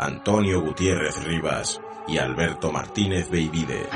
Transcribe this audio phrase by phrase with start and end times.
[0.00, 3.88] Antonio Gutiérrez Rivas y Alberto Martínez Beivide.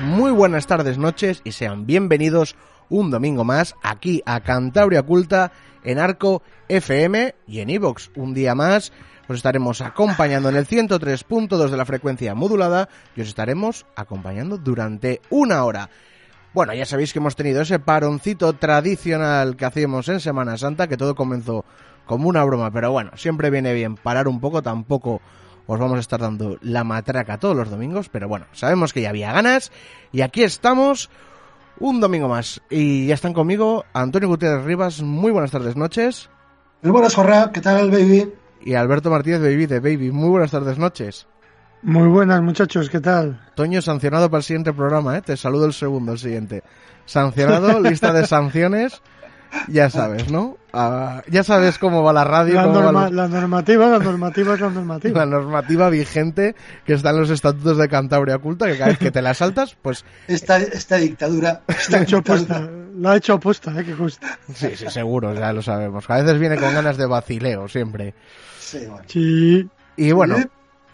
[0.00, 2.56] Muy buenas tardes, noches y sean bienvenidos
[2.88, 5.52] un domingo más aquí a Cantabria Oculta
[5.84, 8.10] en Arco FM y en Evox.
[8.16, 8.92] Un día más
[9.28, 15.20] os estaremos acompañando en el 103.2 de la frecuencia modulada y os estaremos acompañando durante
[15.30, 15.90] una hora.
[16.52, 20.96] Bueno, ya sabéis que hemos tenido ese paroncito tradicional que hacíamos en Semana Santa, que
[20.96, 21.64] todo comenzó
[22.06, 25.20] como una broma, pero bueno, siempre viene bien parar un poco, tampoco
[25.68, 29.10] os vamos a estar dando la matraca todos los domingos, pero bueno, sabemos que ya
[29.10, 29.70] había ganas
[30.10, 31.08] y aquí estamos
[31.78, 32.60] un domingo más.
[32.68, 36.30] Y ya están conmigo Antonio Gutiérrez Rivas, muy buenas tardes, noches.
[36.82, 38.32] Muy buenas, Jorra, ¿qué tal, baby?
[38.62, 41.28] Y Alberto Martínez, baby, de Baby, muy buenas tardes, noches.
[41.82, 43.40] Muy buenas, muchachos, ¿qué tal?
[43.54, 45.22] Toño, sancionado para el siguiente programa, ¿eh?
[45.22, 46.62] Te saludo el segundo, el siguiente.
[47.06, 49.00] Sancionado, lista de sanciones,
[49.66, 50.58] ya sabes, ¿no?
[50.74, 52.54] Ah, ya sabes cómo va la radio.
[52.54, 55.18] La, va norma- lo- la normativa, la normativa es la normativa.
[55.24, 56.54] la normativa vigente
[56.84, 59.74] que está en los estatutos de Cantabria Oculta, que cada vez que te la saltas,
[59.80, 61.62] pues Esta, esta dictadura.
[61.66, 62.56] Esta ha hecho dictadura.
[62.56, 63.84] apuesta, la ha hecho apuesta, ¿eh?
[63.86, 64.38] Que consta.
[64.54, 66.04] sí, sí, seguro, ya lo sabemos.
[66.10, 68.14] A veces viene con ganas de vacileo, siempre.
[68.60, 69.04] Sí, bueno.
[69.06, 70.44] Sí, Y bueno, Sí.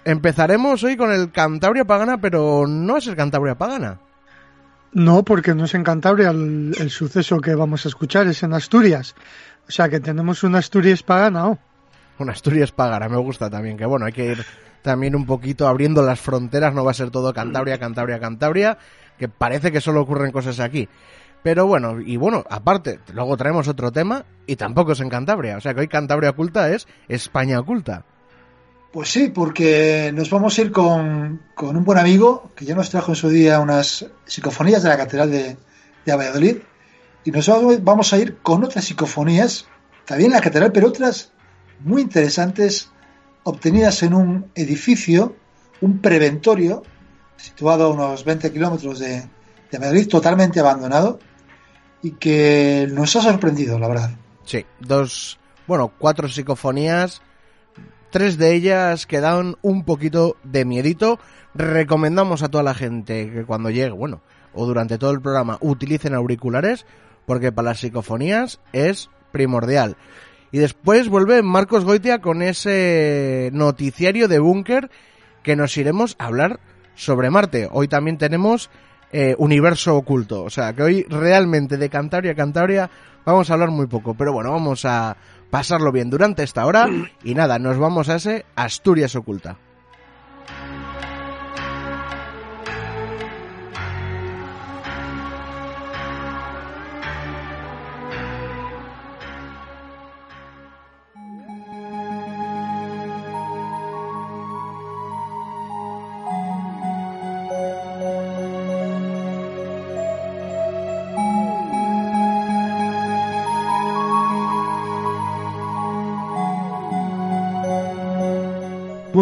[0.06, 4.00] Empezaremos hoy con el Cantabria Pagana, pero no es el Cantabria Pagana.
[4.92, 8.54] no, porque no es en Cantabria el, el suceso que vamos a escuchar, es en
[8.54, 9.14] Asturias.
[9.68, 11.58] O sea que tenemos una Asturias pagana, ¿oh?
[12.18, 14.46] Una Asturias Pagana, me gusta también, que bueno, hay que ir
[14.82, 18.78] también un poquito abriendo las fronteras, no va a ser todo Cantabria, Cantabria, Cantabria,
[19.18, 20.88] que parece que solo ocurren cosas aquí.
[21.42, 25.60] Pero bueno, y bueno, aparte, luego traemos otro tema y tampoco es en Cantabria, o
[25.60, 28.04] sea que hoy Cantabria Oculta es España Oculta.
[28.96, 32.88] Pues sí, porque nos vamos a ir con, con un buen amigo que ya nos
[32.88, 35.58] trajo en su día unas psicofonías de la Catedral de,
[36.06, 36.56] de Valladolid.
[37.22, 37.46] Y nos
[37.82, 39.66] vamos- a ir con otras psicofonías,
[40.06, 41.30] también en la Catedral, pero otras
[41.80, 42.90] muy interesantes,
[43.42, 45.36] obtenidas en un edificio,
[45.82, 46.82] un preventorio,
[47.36, 49.28] situado a unos 20 kilómetros de,
[49.72, 51.18] de Madrid, totalmente abandonado,
[52.02, 54.10] y que nos ha sorprendido, la verdad.
[54.46, 57.20] Sí, dos, bueno, cuatro psicofonías,
[58.10, 61.18] tres de ellas que dan un poquito de miedito.
[61.54, 64.20] Recomendamos a toda la gente que cuando llegue, bueno,
[64.52, 66.86] o durante todo el programa, utilicen auriculares,
[67.26, 69.96] porque para las psicofonías es primordial.
[70.52, 74.90] Y después vuelve Marcos Goitia con ese noticiario de búnker
[75.42, 76.60] que nos iremos a hablar
[76.94, 77.68] sobre Marte.
[77.70, 78.70] Hoy también tenemos
[79.12, 80.42] eh, universo oculto.
[80.44, 82.90] O sea, que hoy realmente de Cantabria a Cantabria
[83.24, 84.14] vamos a hablar muy poco.
[84.14, 85.16] Pero bueno, vamos a
[85.50, 86.88] pasarlo bien durante esta hora.
[87.24, 89.58] Y nada, nos vamos a ese Asturias oculta.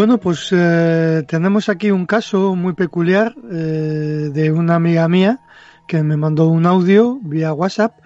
[0.04, 5.40] Bueno, pues eh, tenemos aquí un caso muy peculiar eh, de una amiga mía
[5.88, 8.00] que me mandó un audio vía WhatsApp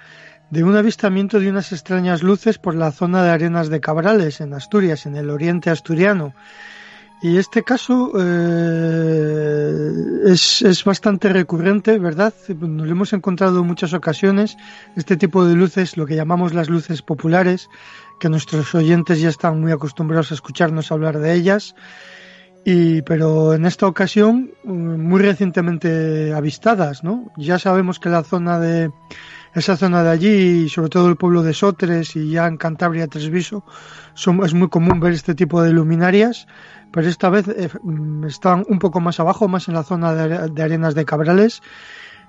[0.49, 4.55] de un avistamiento de unas extrañas luces por la zona de Arenas de Cabrales, en
[4.55, 6.35] Asturias, en el oriente asturiano.
[7.21, 9.83] Y este caso eh,
[10.27, 12.33] es, es bastante recurrente, ¿verdad?
[12.61, 14.57] Nos lo hemos encontrado en muchas ocasiones,
[14.95, 17.69] este tipo de luces, lo que llamamos las luces populares,
[18.19, 21.75] que nuestros oyentes ya están muy acostumbrados a escucharnos hablar de ellas.
[22.65, 27.31] Y, pero en esta ocasión, mm, muy recientemente avistadas, ¿no?
[27.37, 28.91] Ya sabemos que la zona de,
[29.55, 33.65] esa zona de allí, sobre todo el pueblo de Sotres y ya en Cantabria, Tresviso,
[34.15, 36.47] son, es muy común ver este tipo de luminarias,
[36.93, 40.63] pero esta vez eh, mm, están un poco más abajo, más en la zona de,
[40.63, 41.63] Arenas de Cabrales.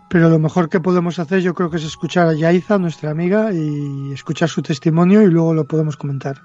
[0.09, 3.53] Pero lo mejor que podemos hacer yo creo que es escuchar a Yaiza, nuestra amiga,
[3.53, 6.41] y escuchar su testimonio y luego lo podemos comentar.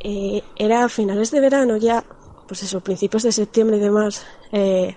[0.00, 2.04] Eh, era a finales de verano ya,
[2.46, 4.96] pues eso, principios de septiembre y demás, eh,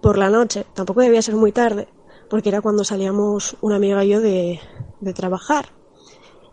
[0.00, 1.88] por la noche, tampoco debía ser muy tarde,
[2.28, 4.60] porque era cuando salíamos una amiga y yo de,
[5.00, 5.66] de trabajar.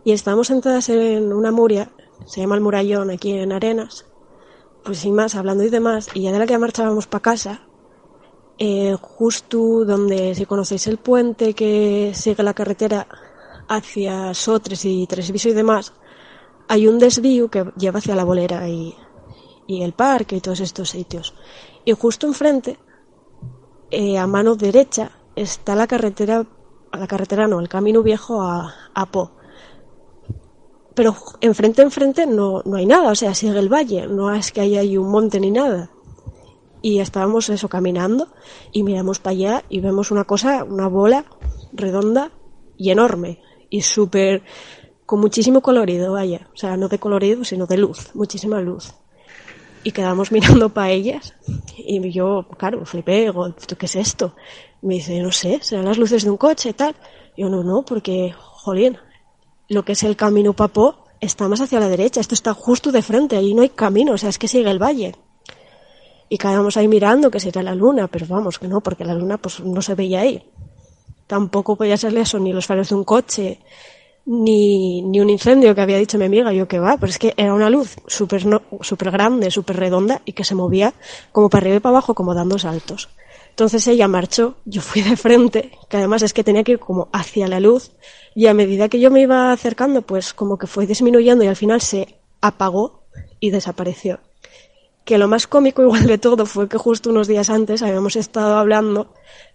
[0.04, 1.90] Y estábamos sentadas en una muria,
[2.26, 4.06] se llama el Murallón aquí en Arenas,
[4.84, 7.62] pues sin más, hablando y demás, y ya de la que marchábamos para casa,
[8.58, 13.06] eh, justo donde, si conocéis el puente que sigue la carretera
[13.68, 15.92] hacia Sotres y Tresviso y demás,
[16.68, 18.94] hay un desvío que lleva hacia la bolera y,
[19.66, 21.34] y el parque y todos estos sitios.
[21.84, 22.78] Y justo enfrente,
[23.90, 26.46] eh, a mano derecha, está la carretera,
[26.92, 29.32] la carretera no, el camino viejo a, a Po.
[30.94, 34.60] Pero enfrente, enfrente no, no hay nada, o sea, sigue el valle, no es que
[34.60, 35.90] ahí un monte ni nada.
[36.84, 38.28] Y estábamos eso caminando
[38.70, 41.24] y miramos para allá y vemos una cosa, una bola
[41.72, 42.30] redonda
[42.76, 43.40] y enorme
[43.70, 44.42] y súper
[45.06, 48.92] con muchísimo colorido, vaya, o sea, no de colorido, sino de luz, muchísima luz.
[49.82, 51.32] Y quedamos mirando para ellas
[51.78, 54.36] y yo, claro, flipé, digo, ¿qué es esto?
[54.82, 56.94] Me dice, no sé, serán las luces de un coche tal.
[57.34, 58.98] Yo, no, no, porque, jolín,
[59.70, 63.00] lo que es el camino Papó está más hacia la derecha, esto está justo de
[63.00, 65.14] frente, ahí no hay camino, o sea, es que sigue el valle.
[66.28, 69.38] Y quedamos ahí mirando que sería la luna, pero vamos, que no, porque la luna
[69.38, 70.42] pues no se veía ahí.
[71.26, 73.60] Tampoco podía serle eso, ni los faros de un coche,
[74.26, 77.34] ni, ni un incendio que había dicho mi amiga, yo que va, pero es que
[77.36, 80.94] era una luz súper no, super grande, súper redonda y que se movía
[81.32, 83.10] como para arriba y para abajo, como dando saltos.
[83.50, 87.08] Entonces ella marchó, yo fui de frente, que además es que tenía que ir como
[87.12, 87.92] hacia la luz,
[88.34, 91.56] y a medida que yo me iba acercando, pues como que fue disminuyendo y al
[91.56, 93.04] final se apagó
[93.38, 94.18] y desapareció.
[95.04, 98.56] Que lo más cómico igual de todo fue que justo unos días antes habíamos estado
[98.56, 99.12] hablando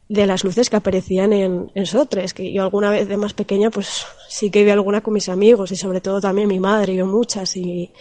[0.07, 3.69] de las luces que aparecían en, en Sotres, que yo alguna vez de más pequeña
[3.69, 6.97] pues sí que vi alguna con mis amigos y sobre todo también mi madre, y
[6.97, 7.91] yo muchas y,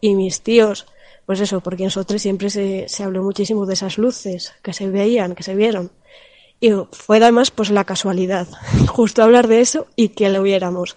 [0.00, 0.86] y mis tíos
[1.26, 4.90] pues eso, porque en Sotres siempre se, se habló muchísimo de esas luces que se
[4.90, 5.90] veían, que se vieron.
[6.60, 8.46] Y fue además pues la casualidad,
[8.88, 10.96] justo hablar de eso y que lo viéramos.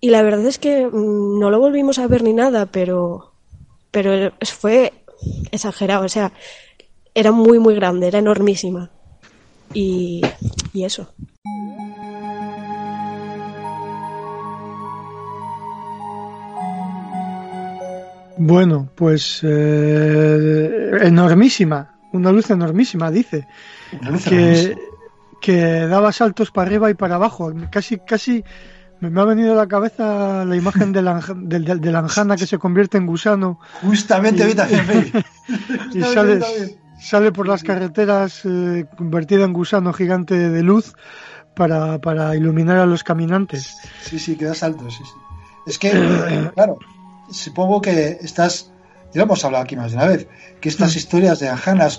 [0.00, 3.32] Y la verdad es que mm, no lo volvimos a ver ni nada, pero,
[3.90, 4.92] pero fue
[5.50, 6.32] exagerado, o sea,
[7.14, 8.90] era muy, muy grande, era enormísima.
[9.72, 10.22] Y,
[10.72, 11.14] y eso.
[18.36, 23.46] Bueno, pues eh, enormísima, una luz enormísima, dice.
[24.28, 24.76] que,
[25.40, 25.56] que
[25.86, 27.52] daba saltos para arriba y para abajo.
[27.70, 28.44] Casi, casi
[29.10, 32.58] me ha venido a la cabeza la imagen de la, de, la anjana que se
[32.58, 33.58] convierte en gusano.
[33.82, 36.40] Justamente y, y sale,
[37.00, 40.94] sale por las carreteras eh, convertida en gusano gigante de luz
[41.54, 43.76] para, para iluminar a los caminantes.
[44.02, 45.12] Sí, sí, que da saltos, sí, sí.
[45.66, 45.90] Es que,
[46.54, 46.78] claro,
[47.30, 48.72] supongo que estas,
[49.12, 50.28] ya lo hemos hablado aquí más de una vez,
[50.60, 50.98] que estas mm.
[50.98, 51.98] historias de anjanas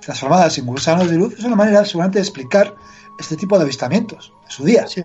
[0.00, 2.74] transformadas en gusanos de luz es una manera seguramente de explicar
[3.18, 4.86] este tipo de avistamientos en su día.
[4.86, 5.02] Sí,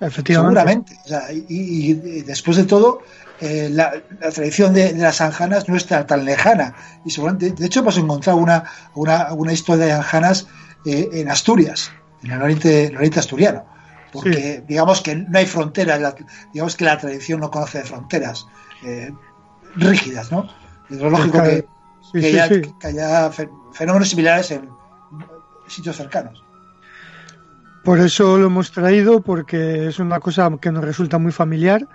[0.00, 0.96] efectivamente.
[1.04, 1.44] Seguramente.
[1.48, 3.02] y, después de todo,
[3.40, 3.92] eh, la,
[4.32, 6.74] tradición de, las anjanas no está tan lejana.
[7.04, 8.64] Y seguramente, de hecho, hemos encontrado una,
[8.94, 10.46] una, una historia de anjanas
[10.84, 11.90] eh, en Asturias,
[12.22, 13.64] en el oriente, el oriente asturiano
[14.12, 16.14] porque digamos que no hay fronteras,
[16.52, 18.46] digamos que la tradición no conoce fronteras
[18.84, 19.12] eh,
[19.76, 20.48] rígidas, ¿no?
[20.88, 21.66] Es lógico que,
[22.82, 23.30] haya,
[23.72, 24.68] fenómenos similares en
[25.68, 26.42] sitios cercanos.
[27.84, 31.88] Por eso lo hemos traído, porque es una cosa que nos resulta muy familiar.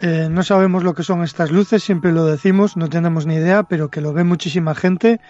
[0.00, 3.62] Eh, no sabemos lo que son estas luces, siempre lo decimos, no tenemos ni idea,
[3.62, 5.20] pero que lo ve muchísima gente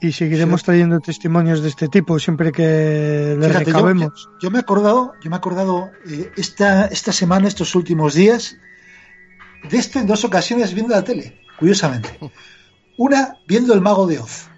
[0.00, 4.28] y seguiremos trayendo testimonios de este tipo siempre que le recabemos.
[4.40, 8.56] Yo, me he acordado, yo me he acordado eh, esta, esta semana, estos últimos días,
[9.70, 12.18] de esto en dos ocasiones viendo la tele, curiosamente.
[12.98, 14.48] Una viendo el mago de Oz.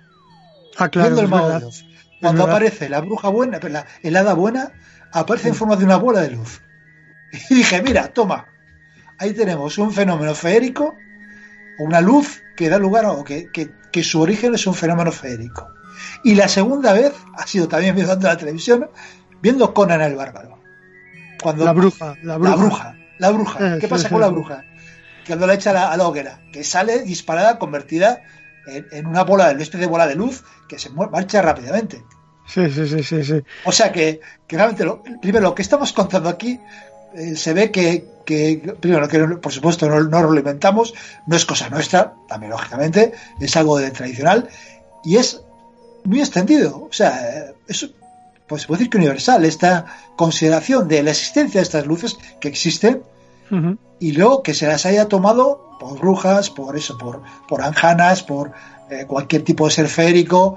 [0.76, 1.08] Ah, claro.
[1.08, 1.84] Viendo el mago de Oz.
[2.22, 4.72] Cuando aparece la bruja buena, la helada buena,
[5.12, 6.62] aparece en forma de una bola de luz.
[7.50, 8.46] Y dije, mira, toma,
[9.18, 10.96] ahí tenemos un fenómeno feérico,
[11.78, 15.12] una luz que da lugar a, o que, que que su origen es un fenómeno
[15.12, 15.72] feérico.
[16.24, 18.88] Y la segunda vez ha sido también viendo la televisión,
[19.40, 20.58] viendo Conan el Bárbaro.
[21.40, 22.96] Cuando, la bruja, la bruja.
[23.18, 24.64] La bruja, ¿Qué pasa con la bruja?
[25.24, 28.22] que no le echa a la, a la hoguera, que sale disparada, convertida
[28.66, 32.02] en, en una bola, en una especie de bola de luz que se marcha rápidamente.
[32.46, 33.42] Sí, sí, sí, sí, sí.
[33.64, 36.60] O sea que, que realmente, lo, primero, lo que estamos contando aquí
[37.14, 40.92] eh, se ve que, que, primero, que por supuesto no, no lo inventamos,
[41.26, 44.48] no es cosa nuestra, también lógicamente, es algo de tradicional
[45.04, 45.42] y es
[46.04, 46.86] muy extendido.
[46.88, 47.90] O sea, eh, es,
[48.46, 52.48] pues se puede decir que universal, esta consideración de la existencia de estas luces que
[54.00, 58.52] y luego que se las haya tomado por brujas, por eso, por, por anjanas, por
[58.90, 60.56] eh, cualquier tipo de ser férico,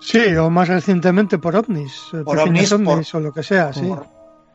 [0.00, 2.72] Sí, o más recientemente por ovnis, eh, Por ovnis,
[3.14, 3.92] o lo que sea, sí.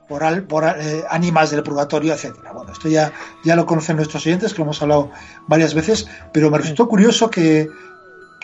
[0.07, 2.53] por, al- por, eh, ánimas del purgatorio, etcétera.
[2.53, 3.12] Bueno, esto ya,
[3.43, 5.12] ya lo conocen nuestros oyentes, que lo hemos hablado
[5.48, 7.67] varias veces, pero me resultó curioso que,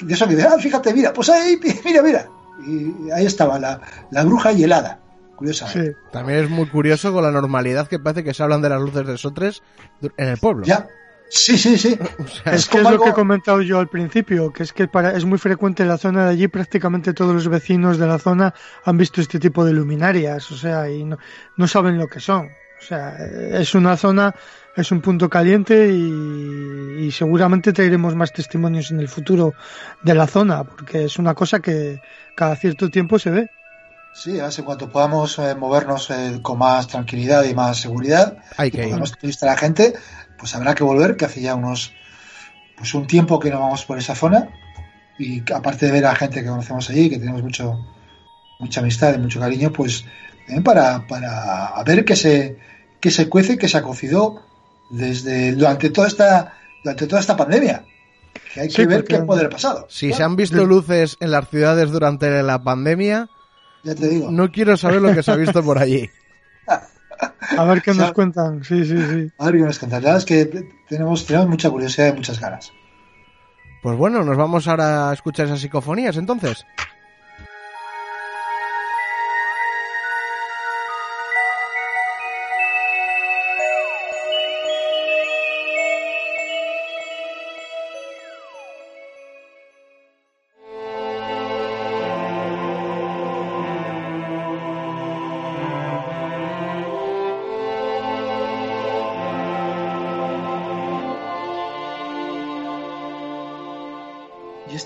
[0.02, 2.28] de eso que ah, fíjate, mira, pues ahí, mira, mira.
[2.68, 3.80] Y ahí estaba la,
[4.12, 5.00] la bruja y el hada,
[5.40, 5.92] curiosamente.
[5.92, 5.98] Sí.
[6.12, 9.08] También es muy curioso con la normalidad que parece que se hablan de las luces
[9.08, 9.64] de Sotres
[10.02, 10.66] en el pueblo.
[10.66, 10.88] Ya.
[11.30, 11.98] Sí, sí, sí.
[12.20, 14.88] O sea, Es que es lo que he comentado yo al principio, que es que
[14.88, 18.20] para, es muy frecuente en la zona de allí, prácticamente todos los vecinos de la
[18.20, 18.54] zona
[18.84, 21.18] han visto este tipo de luminarias, o sea, y no,
[21.56, 22.48] no saben lo que son.
[22.48, 24.34] O sea, es una zona,
[24.76, 29.54] es un punto caliente y, y seguramente traeremos más testimonios en el futuro
[30.02, 32.02] de la zona, porque es una cosa que
[32.36, 33.50] cada cierto tiempo se ve.
[34.14, 38.72] Sí, en cuanto podamos eh, movernos eh, con más tranquilidad y más seguridad, hay y
[38.72, 38.84] que ir.
[38.86, 39.94] podamos a la gente,
[40.38, 41.94] pues habrá que volver, que hace ya unos,
[42.78, 44.50] pues un tiempo que no vamos por esa zona,
[45.18, 47.80] y que aparte de ver a gente que conocemos allí, que tenemos mucho,
[48.60, 50.06] mucha amistad y mucho cariño, pues
[50.46, 52.58] también para, para ver qué se,
[53.00, 54.42] qué se cuece, qué se ha cocido
[54.90, 57.84] desde, durante toda esta, durante toda esta pandemia.
[58.54, 59.86] Que hay Sí, que ver qué puede haber pasado.
[59.90, 63.30] Si se han visto luces en las ciudades durante la pandemia,
[63.84, 64.32] Ya te digo.
[64.32, 66.10] no quiero saber lo que se ha visto por allí.
[67.58, 68.64] A ver qué O sea, nos cuentan.
[68.64, 69.32] Sí, sí, sí.
[69.38, 70.04] A ver qué nos cuentan.
[70.04, 70.46] La verdad es que
[70.88, 72.72] tenemos, tenemos mucha curiosidad y muchas ganas.
[73.82, 76.66] Pues bueno, nos vamos ahora a escuchar esas psicofonías entonces.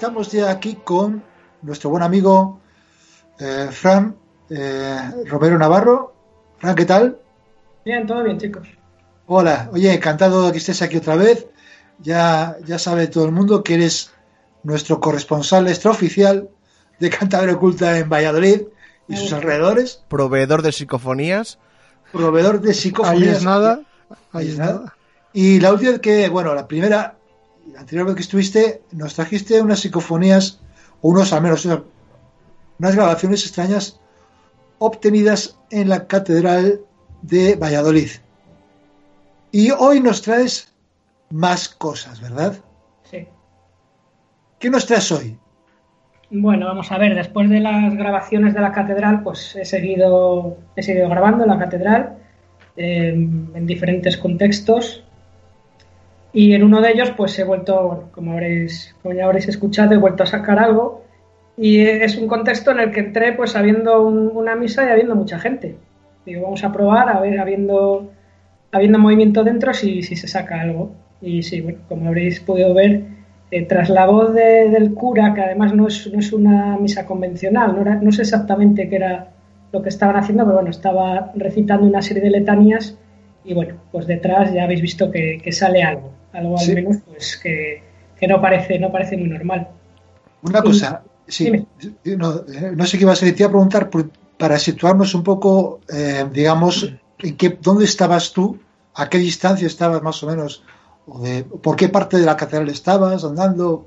[0.04, 1.24] Estamos ya aquí con
[1.62, 2.60] nuestro buen amigo
[3.40, 4.14] eh, Fran
[4.50, 6.14] eh, Romero Navarro.
[6.58, 7.20] Fran, ¿qué tal?
[7.86, 8.68] Bien, todo bien, chicos.
[9.28, 11.48] Hola, oye, encantado de que estés aquí otra vez.
[12.00, 14.12] Ya, ya sabe todo el mundo que eres
[14.64, 16.50] nuestro corresponsal extraoficial
[17.00, 18.64] de Cantabria Oculta en Valladolid
[19.08, 21.60] y sus alrededores, Proveedor de psicofonías.
[22.12, 23.38] proveedor de Ahí psicofonías.
[23.38, 23.80] es nada.
[24.10, 24.98] Ahí Ahí es nada.
[25.32, 27.16] Y la última que, bueno, la primera,
[27.72, 30.60] la anterior vez que estuviste, nos trajiste unas psicofonías,
[31.02, 34.00] o unos al menos, unas, grabaciones extrañas
[34.80, 36.82] obtenidas en la Catedral
[37.22, 38.10] de Valladolid.
[39.52, 40.74] Y hoy nos traes
[41.30, 42.58] más cosas, ¿verdad?
[43.04, 43.28] Sí.
[44.60, 45.38] ¿Qué nos traes hoy?
[46.30, 50.82] Bueno, vamos a ver, después de las grabaciones de la catedral, pues he seguido, he
[50.82, 52.18] seguido grabando en la catedral
[52.76, 55.04] eh, en diferentes contextos.
[56.34, 59.98] Y en uno de ellos, pues he vuelto, como, habréis, como ya habréis escuchado, he
[59.98, 61.04] vuelto a sacar algo.
[61.56, 65.16] Y es un contexto en el que entré pues habiendo un- una misa y habiendo
[65.16, 65.76] mucha gente.
[66.26, 68.10] Digo, vamos a probar, a ver, habiendo,
[68.72, 70.92] habiendo movimiento dentro, si, si se saca algo.
[71.22, 73.04] Y sí, bueno, como habréis podido ver,
[73.52, 77.06] eh, tras la voz de- del cura, que además no es, no es una misa
[77.06, 79.28] convencional, no, era- no sé exactamente qué era
[79.72, 82.98] lo que estaban haciendo, pero bueno, estaba recitando una serie de letanías
[83.46, 86.76] y bueno, pues detrás ya habéis visto que sale algo, algo al Sí.
[86.76, 87.84] menos pues que,
[88.20, 89.68] que no parece, no parece muy normal.
[90.42, 91.52] Una cosa, sí,
[92.18, 95.16] no, eh, no sé qué ibas a decir, te iba a preguntar por- para situarnos
[95.16, 98.60] un poco, eh, digamos, en qué, dónde estabas tú,
[98.96, 100.64] a qué distancia estabas más o menos,
[101.08, 103.86] o de, por qué parte de la catedral estabas andando.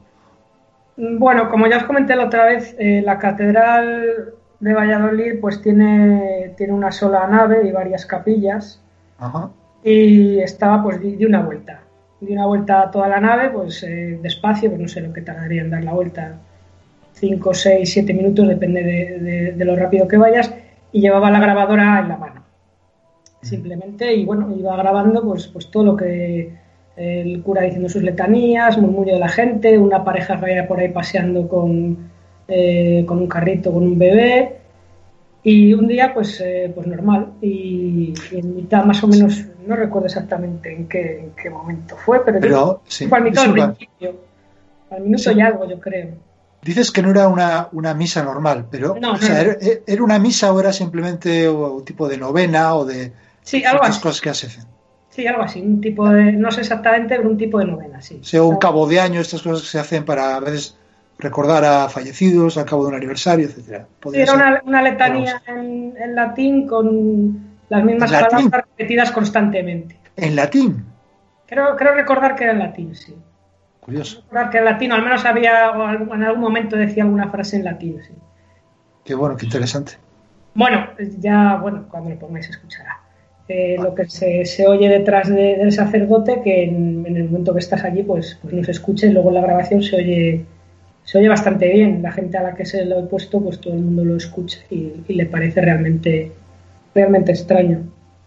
[0.96, 6.54] Bueno, como ya os comenté la otra vez, eh, la catedral de Valladolid pues tiene,
[6.56, 8.80] tiene una sola nave y varias capillas.
[9.18, 9.50] Ajá.
[9.82, 11.80] y estaba pues di, di una vuelta
[12.20, 15.20] di una vuelta a toda la nave pues eh, despacio pues no sé lo que
[15.22, 16.38] tardaría en dar la vuelta.
[17.14, 20.52] 5, 6, 7 minutos depende de, de- de lo rápido que vayas
[20.92, 22.42] y llevaba la grabadora en la mano.
[23.42, 26.50] Simplemente y bueno iba grabando pues pues todo lo que
[26.96, 30.80] eh, el cura diciendo sus letanías murmullo de la gente una pareja que vaya por
[30.80, 31.96] ahí paseando con
[32.48, 34.56] eh, con un carrito con un bebé
[35.48, 37.34] y un día, pues, eh, pues normal.
[37.40, 41.96] Y, y en mitad, más o menos, no recuerdo exactamente en qué, en qué momento
[41.96, 44.14] fue, pero, pero sí, fue al mitad del principio,
[44.90, 45.30] al minuto sí.
[45.36, 46.10] y algo, yo creo.
[46.62, 49.56] Dices que no era una, una misa normal, pero no, o sea, ¿era,
[49.86, 54.00] ¿era, una misa o era simplemente un tipo de novena o de sí, algo así.
[54.00, 54.50] cosas que hacen?
[55.10, 58.18] Sí, algo así, un tipo de, no sé exactamente, pero un tipo de novena, sí.
[58.20, 60.76] O sea, un cabo de año, estas cosas que se hacen para a veces
[61.18, 63.86] recordar a fallecidos al cabo de un aniversario, etcétera.
[64.10, 69.98] Sí, era una, una, letanía en, en, latín con las mismas palabras repetidas constantemente.
[70.16, 70.84] ¿En latín?
[71.46, 73.14] Creo, creo recordar que era en latín, sí.
[73.80, 74.22] Curioso.
[74.22, 78.00] Recordar que en latín, al menos había, en algún momento decía alguna frase en latín,
[78.06, 78.14] sí.
[79.04, 79.92] Qué bueno, qué interesante.
[80.54, 83.00] Bueno, ya, bueno, cuando lo pongáis escuchará.
[83.48, 87.52] Eh, lo que se, se oye detrás de, del sacerdote, que en, en, el momento
[87.52, 90.46] que estás allí, pues, pues no se escucha y luego en la grabación se oye
[91.06, 92.02] se oye bastante bien.
[92.02, 94.58] La gente a la que se lo he puesto, pues todo el mundo lo escucha
[94.68, 96.32] y, y, le parece realmente,
[96.96, 97.84] realmente extraño.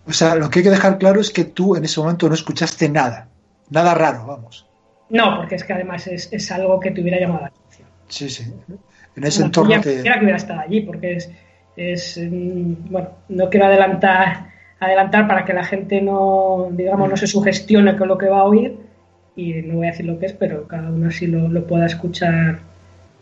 [0.07, 2.35] O sea, lo que hay que dejar claro es que tú en ese momento no
[2.35, 3.27] escuchaste nada,
[3.69, 4.65] nada raro, vamos.
[5.09, 7.87] No, porque es que además es, es algo que te hubiera llamado la atención.
[8.07, 8.43] Sí, sí.
[9.15, 9.95] En ese entorno te...
[9.95, 11.29] Quisiera que hubiera estado allí, porque es,
[11.75, 14.47] es, bueno, no quiero adelantar,
[14.79, 18.43] adelantar para que la gente no, digamos, no se sugestione con lo que va a
[18.43, 18.77] oír
[19.35, 21.85] y no voy a decir lo que es, pero cada uno sí lo, lo pueda
[21.85, 22.59] escuchar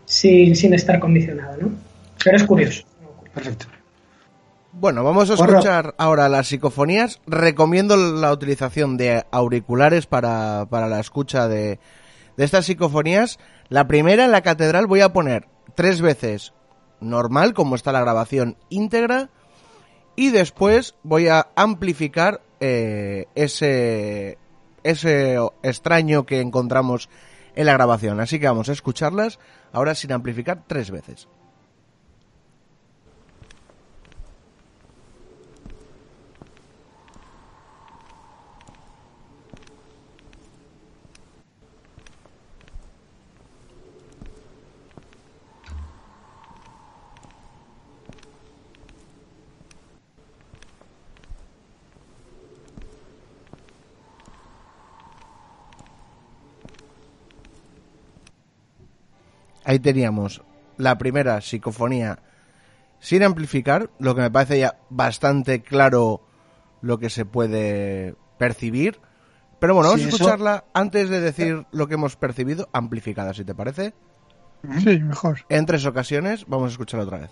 [0.06, 1.72] sin, sin estar condicionado, ¿no?
[2.24, 2.84] Pero es curioso.
[3.34, 3.68] Perfecto.
[4.80, 7.20] Bueno, vamos a escuchar ahora las psicofonías.
[7.26, 11.80] Recomiendo la utilización de auriculares para, para la escucha de,
[12.38, 13.40] de estas psicofonías.
[13.70, 16.54] La primera en la catedral voy a poner tres veces
[17.00, 19.32] normal, como está la grabación íntegra,
[20.16, 24.38] y después voy a amplificar eh, ese,
[24.84, 27.10] ese extraño que encontramos
[27.56, 28.20] en la grabación.
[28.20, 29.40] Así que vamos a escucharlas
[29.74, 31.28] ahora sin amplificar tres veces.
[59.68, 60.42] Ahí teníamos
[60.78, 62.20] la primera psicofonía
[63.02, 66.22] sin amplificar, lo que me parece ya bastante claro
[66.82, 69.02] lo que se puede percibir.
[69.60, 70.66] Pero bueno, vamos sí, a escucharla eso...
[70.74, 73.94] antes de decir lo que hemos percibido, amplificada, si te parece.
[74.80, 75.40] Sí, mejor.
[75.50, 77.32] En tres ocasiones, vamos a escucharla otra vez.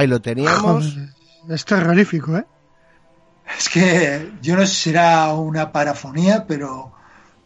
[0.00, 0.94] Ahí lo teníamos.
[0.94, 1.08] Joder,
[1.50, 2.46] es terrorífico, ¿eh?
[3.58, 6.92] Es que yo no sé si será una parafonía, pero,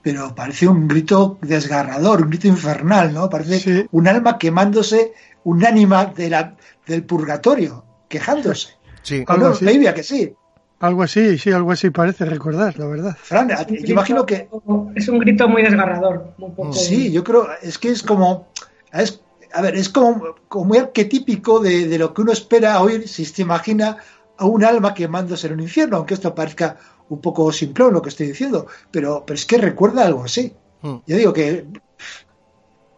[0.00, 3.28] pero parece un grito desgarrador, un grito infernal, ¿no?
[3.28, 3.86] Parece sí.
[3.90, 6.54] un alma quemándose, un ánima de la,
[6.86, 8.68] del purgatorio, quejándose.
[9.02, 9.64] Sí, algo así.
[9.64, 10.32] Baby, que sí.
[10.78, 13.16] Algo así, sí, algo así parece recordar, la verdad.
[13.20, 14.48] Fran, yo grito, imagino que...
[14.94, 16.34] Es un grito muy desgarrador.
[16.38, 16.72] Un poco...
[16.72, 18.46] Sí, yo creo, es que es como...
[18.92, 19.23] Es,
[19.54, 23.24] a ver, es como, como muy arquetípico de, de, lo que uno espera oír si
[23.24, 23.98] se imagina
[24.36, 26.76] a un alma quemándose en un infierno, aunque esto parezca
[27.08, 30.52] un poco simplón lo que estoy diciendo, pero, pero es que recuerda algo así.
[30.82, 30.96] Hmm.
[31.06, 31.66] Yo digo que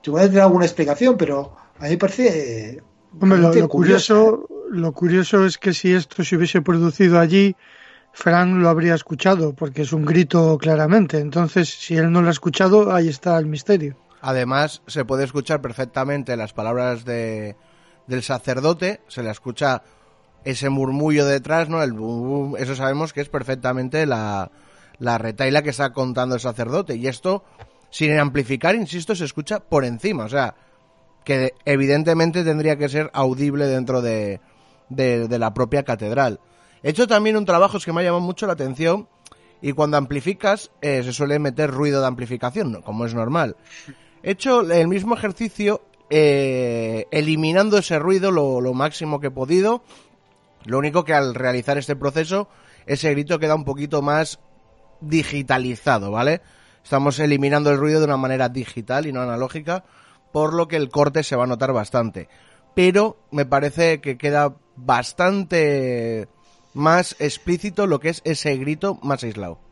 [0.06, 2.70] a tener alguna explicación, pero a mí me parece...
[2.70, 2.82] Eh,
[3.20, 7.54] Hombre, lo, lo curioso, lo curioso es que si esto se hubiese producido allí,
[8.12, 11.18] Frank lo habría escuchado, porque es un grito claramente.
[11.18, 13.96] Entonces, si él no lo ha escuchado, ahí está el misterio.
[14.26, 17.54] Además, se puede escuchar perfectamente las palabras de,
[18.08, 19.84] del sacerdote, se le escucha
[20.42, 21.80] ese murmullo detrás, ¿no?
[21.80, 24.50] El boom, eso sabemos que es perfectamente la,
[24.98, 26.96] la retaila que está contando el sacerdote.
[26.96, 27.44] Y esto,
[27.90, 30.24] sin amplificar, insisto, se escucha por encima.
[30.24, 30.56] O sea,
[31.22, 34.40] que evidentemente tendría que ser audible dentro de,
[34.88, 36.40] de, la propia catedral.
[36.82, 39.06] He hecho también un trabajo que me ha llamado mucho la atención
[39.62, 43.54] y cuando amplificas eh, se suele meter ruido de amplificación, como es normal.
[44.26, 49.84] He hecho el mismo ejercicio eh, eliminando ese ruido lo, lo, máximo que he podido.
[50.64, 52.48] Lo único que al realizar este proceso,
[52.86, 54.40] ese grito queda un poquito más
[55.00, 56.40] digitalizado, ¿vale?
[56.82, 59.84] Estamos eliminando el ruido de una manera digital y no analógica,
[60.32, 62.28] por lo que el corte se va a notar bastante.
[62.74, 66.26] Pero me parece que queda bastante
[66.74, 69.65] más explícito lo que es ese grito más aislado.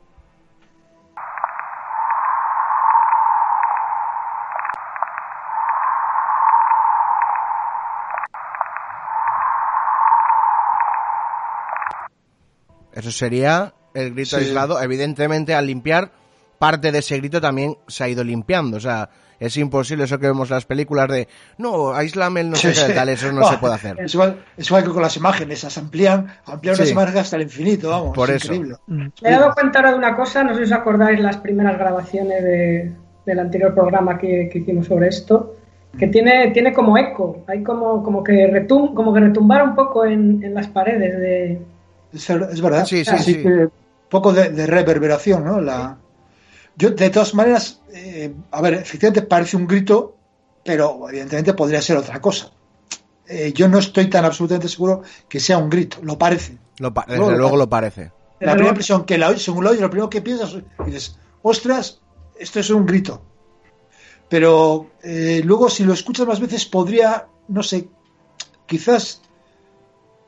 [13.05, 14.47] Eso sería el grito sí.
[14.47, 14.81] aislado.
[14.81, 16.11] Evidentemente, al limpiar,
[16.59, 18.79] parte de ese grito también se ha ido limpiando.
[18.79, 22.57] O sea, es imposible eso que vemos en las películas de no, aíslame el no
[22.57, 24.01] sé qué tal, eso no, se puede hacer.
[24.01, 27.43] Es igual, es igual, que con las imágenes, las amplían, amplían las imágenes hasta el
[27.43, 28.15] infinito, vamos.
[28.15, 28.55] Por es eso.
[28.55, 28.79] increíble.
[28.87, 31.79] Me he dado cuenta ahora de una cosa, no sé si os acordáis las primeras
[31.79, 32.93] grabaciones de,
[33.27, 35.57] del anterior programa que, que, hicimos sobre esto,
[35.99, 40.07] que tiene, tiene como eco, hay como, como, que, retum, como que retumbar un poco
[40.07, 41.74] en, en las paredes de...
[42.15, 43.43] Es, verdad, sí, sí, Así sí.
[43.43, 43.71] que un
[44.09, 45.61] poco de, de reverberación, ¿no?
[45.61, 45.99] La...
[46.77, 50.17] Yo, de todas maneras, eh, a ver, efectivamente parece un grito,
[50.65, 52.51] pero evidentemente podría ser otra cosa.
[53.27, 56.59] Eh, yo no estoy tan absolutamente seguro que sea un grito, lo parece.
[56.79, 58.11] Lo pa desde luego, luego lo parece.
[58.41, 62.01] La primera impresión que la según lo oyes, lo primero que piensas dices, ostras,
[62.39, 63.23] esto es un grito.
[64.29, 67.89] Pero eh, luego, si lo escuchas más veces, podría, no sé,
[68.67, 69.23] quizás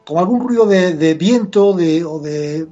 [0.06, 2.66] como algún ruido de, de viento de, o de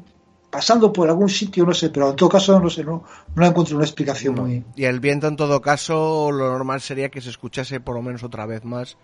[0.50, 3.02] pasando por algún sitio, no sé, pero en todo caso, no sé, no,
[3.34, 4.42] no encuentro una explicación no.
[4.42, 4.64] muy.
[4.76, 8.22] Y el viento, en todo caso, lo normal sería que se escuchase por lo menos
[8.22, 8.96] otra vez más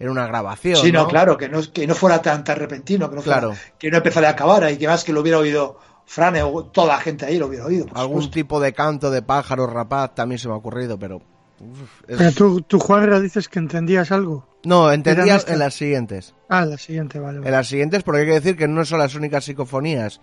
[0.00, 0.76] en una grabación.
[0.76, 1.08] Sí, no, ¿no?
[1.08, 3.54] claro, que no, que no fuera tan, tan repentino, que no, fuera, Claro.
[3.78, 6.88] que no empezara a acabar y que más que lo hubiera oído Frane o toda
[6.88, 7.86] la gente ahí lo hubiera oído.
[7.94, 8.30] Algún supuesto.
[8.34, 11.22] tipo de canto de pájaro rapaz también se me ha ocurrido, pero.
[11.60, 14.46] Uf, es- Pero tú, tú, Juanra, dices que entendías algo.
[14.64, 15.52] No, entendía Eran estas.
[15.52, 16.34] en las siguientes.
[16.48, 17.38] Ah, la siguiente, vale.
[17.38, 20.20] En las siguientes, porque hay que decir que no son las únicas psicofonías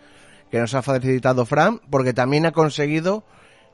[0.52, 3.24] que nos ha facilitado Fran, porque también ha conseguido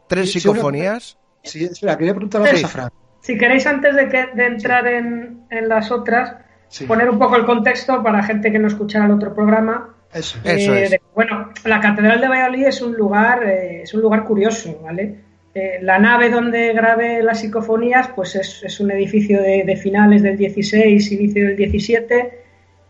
[0.08, 1.18] tres Sí, sí, una- psicofonías.
[1.44, 2.90] Sí, espera, quería preguntar una Fran.
[3.22, 6.36] Si queréis, antes de, que, de entrar en, en las otras,
[6.70, 9.96] Sí, poner un poco el contexto para gente que no escuchara el otro programa.
[10.14, 10.38] eso.
[10.44, 10.92] Eso Eh, es.
[10.92, 15.24] de- bueno, la Catedral de Valladolid es un lugar, eh, es un lugar curioso, ¿vale?
[15.60, 20.38] Eh, la nave donde grabé las psicofonías, pues es, es un edificio de, finales del
[20.38, 22.40] 16, inicio del 17.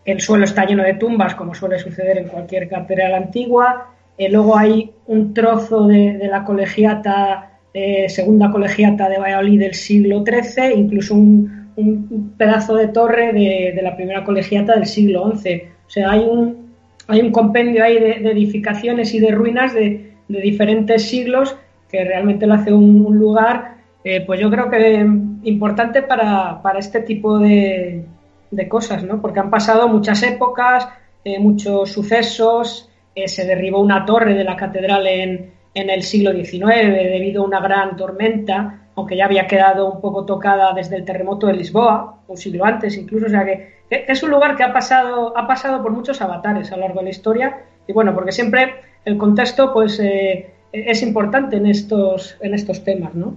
[0.05, 3.88] El suelo está lleno de tumbas, como suele suceder en cualquier catedral antigua.
[4.19, 9.73] Eh, luego hay un trozo de, de la colegiata, eh, segunda colegiata de Valladolid del
[9.73, 15.34] siglo XIII, incluso un, un pedazo de torre de, de la primera colegiata del siglo
[15.36, 15.63] XI.
[15.88, 16.69] O sea, hay un,
[17.08, 21.55] hay un compendio ahí de, edificaciones y de ruinas de, diferentes siglos
[21.89, 25.06] que realmente lo hace un, un lugar, eh, pues yo creo que
[25.43, 28.06] importante para, para este tipo de,
[28.52, 29.21] de, cosas, ¿no?
[29.21, 30.88] Porque han pasado muchas épocas,
[31.23, 36.32] eh, muchos sucesos, eh, se derribó una torre de la catedral en, en el siglo
[36.32, 41.06] XIX debido a una gran tormenta, aunque ya había quedado un poco tocada desde el
[41.06, 44.71] terremoto de Lisboa, un siglo antes incluso, o sea que es un lugar que ha
[44.71, 48.32] pasado, ha pasado por muchos avatares a lo largo de la historia y bueno, porque
[48.32, 48.75] siempre
[49.06, 53.36] el contexto pues eh, es importante en estos, en estos temas, ¿no?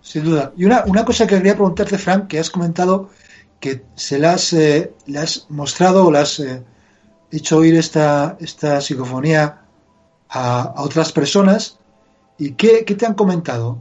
[0.00, 0.52] Sin duda.
[0.56, 3.08] Y una, una cosa que quería preguntarte, Frank, que has comentado
[3.58, 6.62] que se las eh, le has mostrado o le has eh,
[7.32, 9.62] hecho oír esta, esta psicofonía
[10.28, 11.78] a, a otras personas
[12.36, 13.78] y qué, qué, te han comentado.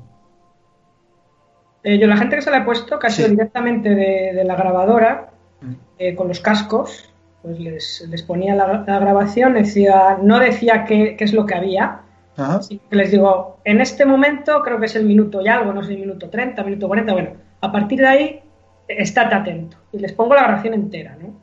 [1.84, 3.36] Eh, yo la gente que se la he puesto, que ha sido sí.
[3.36, 6.16] directamente de, de, la grabadora, mm.
[6.16, 7.10] con los cascos,
[7.42, 11.56] pues les, les ponía la, la, grabación, decía, no decía qué, qué es lo que
[11.56, 12.03] había,
[12.36, 15.84] Así que les digo, en este momento creo que es el minuto y algo, no
[15.84, 17.30] sé, minuto 30, minuto 40, bueno,
[17.62, 18.44] a partir de ahí
[18.88, 19.78] estate atento.
[19.92, 21.34] Y les pongo la grabación entera, ¿no?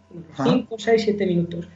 [0.42, 1.68] 5, 6, 7 minutos.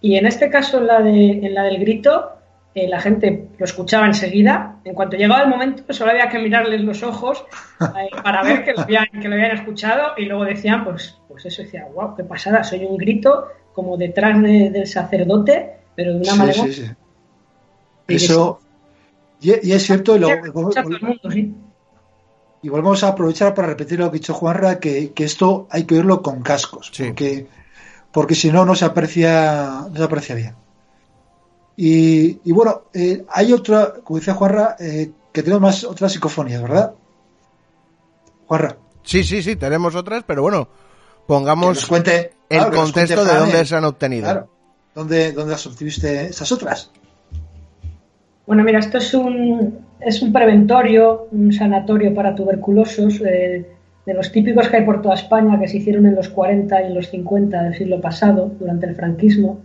[0.00, 2.32] Y en este caso, en la, de, en la del grito,
[2.74, 4.76] eh, la gente lo escuchaba enseguida.
[4.84, 7.44] En cuanto llegaba el momento, solo había que mirarles los ojos
[7.80, 11.46] eh, para ver que lo, habían, que lo habían escuchado y luego decían, pues, pues
[11.46, 16.18] eso, decía, wow, qué pasada, soy un grito como detrás de, del sacerdote, pero de
[16.18, 16.62] una sí, manera...
[16.64, 16.84] Sí, sí.
[18.08, 18.60] Eso,
[19.40, 20.28] y, y, es cierto, y, lo,
[22.62, 25.84] y, volvemos a aprovechar para repetir lo que ha dicho Juanra, que, que esto hay
[25.84, 27.04] que oírlo con cascos, sí.
[27.04, 27.46] porque,
[28.12, 30.54] porque si no, no se aprecia, no se aprecia bien.
[31.76, 36.62] Y, y bueno, eh, hay otra, como decía Juanra, eh, que tenemos más otras psicofonías,
[36.62, 36.94] ¿verdad?
[38.46, 38.78] Juanra.
[39.02, 40.68] Sí, sí, sí, tenemos otras, pero bueno,
[41.26, 44.24] pongamos cuente, el claro, contexto de dónde se han obtenido.
[44.24, 44.48] Claro.
[44.94, 46.90] ¿Dónde, ¿Dónde las obtuviste esas otras?
[48.46, 53.66] Bueno, mira, esto es un, es un preventorio, un sanatorio para tuberculosos, eh,
[54.06, 56.86] de los típicos que hay por toda España, que se hicieron en los 40 y
[56.86, 59.60] en los 50 del siglo pasado, durante el franquismo.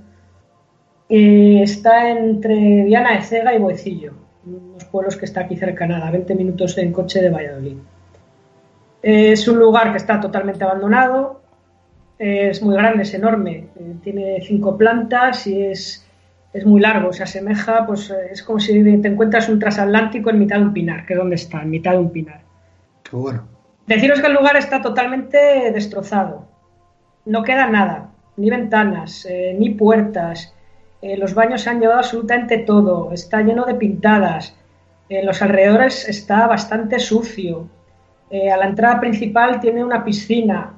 [1.09, 4.13] Eh, está entre Viana de Cega y Boecillo,
[4.45, 7.77] unos pueblos que está aquí cerca, nada, 20 minutos en coche de Valladolid.
[9.03, 11.41] Es un lugar que está totalmente abandonado,
[12.21, 16.05] es muy grande, es enorme, eh, tiene cinco plantas y es
[16.53, 20.57] es muy largo, se asemeja, pues es como si te encuentras un transatlántico en mitad
[20.57, 22.41] de un pinar, que es donde está, en mitad de un pinar.
[23.03, 23.47] Qué bueno.
[23.87, 25.37] Deciros que el lugar está totalmente
[25.71, 26.47] destrozado.
[27.25, 30.53] No queda nada, ni ventanas, eh, ni puertas.
[31.01, 33.11] Eh, los baños se han llevado absolutamente todo.
[33.11, 34.55] Está lleno de pintadas.
[35.09, 37.67] En los alrededores está bastante sucio.
[38.29, 40.73] Eh, a la entrada principal tiene una piscina.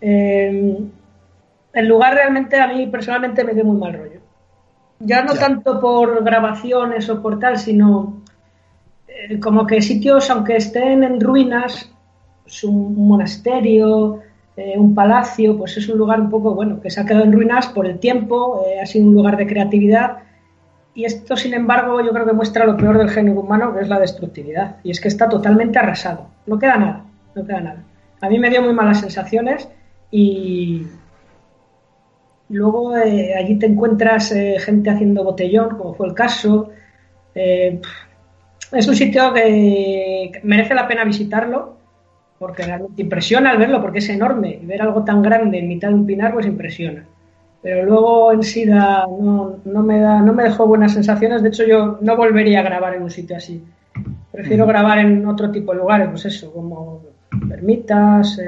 [0.00, 0.76] Eh,
[1.72, 4.15] el lugar realmente a mí personalmente me dio muy mal rollo.
[5.00, 8.22] Ya no tanto por grabaciones o por tal, sino
[9.08, 11.90] eh, como que sitios, aunque estén en ruinas,
[12.46, 14.20] es un monasterio,
[14.76, 17.66] un palacio, pues es un lugar un poco, bueno, que se ha quedado en ruinas
[17.68, 20.20] por el tiempo, ha sido un lugar de creatividad
[20.96, 23.88] y esto, sin embargo, yo creo que muestra lo peor del género humano, que es
[23.88, 24.76] la destructividad.
[24.82, 26.28] Y es que está totalmente arrasado.
[26.46, 27.04] No queda nada,
[27.34, 27.84] no queda nada.
[28.22, 29.68] A mí me dio muy malas sensaciones
[30.10, 30.86] y
[32.50, 36.70] luego eh, allí te encuentras eh, gente haciendo botellón, como fue el caso.
[37.34, 37.80] Eh,
[38.72, 41.76] es un sitio que merece la pena visitarlo
[42.38, 44.58] porque realmente impresiona al verlo, porque es enorme.
[44.62, 47.06] Y ver algo tan grande en mitad de un pinar, pues impresiona
[47.66, 51.42] pero luego en SIDA no, no, me da, no me dejó buenas sensaciones.
[51.42, 53.60] De hecho, yo no volvería a grabar en un sitio así.
[54.30, 57.00] Prefiero grabar en otro tipo de lugares, pues eso, como
[57.50, 58.38] ermitas,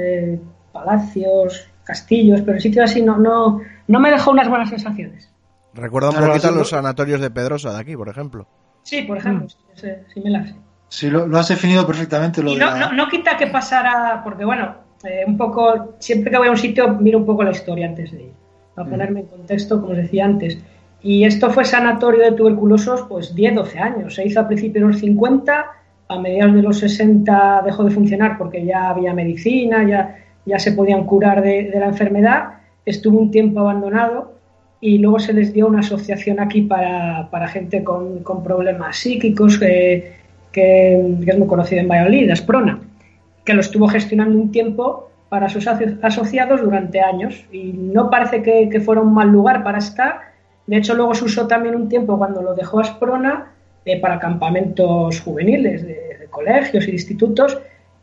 [0.70, 5.30] palacios, castillos, pero en sitios así no, no, no me dejó unas buenas sensaciones.
[5.74, 8.46] Recuerda un poquito los sanatorios de Pedrosa de aquí, por ejemplo.
[8.82, 9.76] Sí, por ejemplo, mm.
[9.76, 10.54] sí, me la sé.
[10.88, 12.42] Sí, lo, has definido perfectamente.
[12.42, 14.74] Lo y no, no, quita que pasara, porque bueno,
[15.04, 18.12] eh, un poco, siempre que voy a un sitio miro un poco la historia antes
[18.12, 18.32] de ir
[18.76, 20.58] a ponerme en contexto, como os decía antes.
[21.02, 24.14] Y esto fue sanatorio de tuberculosos pues 10, 12 años.
[24.14, 25.66] Se hizo a principios de los 50,
[26.08, 30.72] a mediados de los 60 dejó de funcionar porque ya había medicina, ya, ya se
[30.72, 32.57] podían curar de, la enfermedad.
[32.88, 34.32] Estuvo un tiempo abandonado
[34.80, 39.58] y luego se les dio una asociación aquí para, para gente con, con, problemas psíquicos
[39.58, 40.12] que,
[40.52, 42.80] que, que, es muy conocida en Valladolid, Asprona,
[43.44, 48.80] que lo estuvo gestionando un tiempo para sus asociados durante años y no parece que,
[48.80, 50.20] fuera un mal lugar para estar.
[50.66, 53.52] De hecho, luego se usó también un tiempo cuando lo dejó Asprona
[53.84, 57.58] eh, para campamentos juveniles de, colegios y de institutos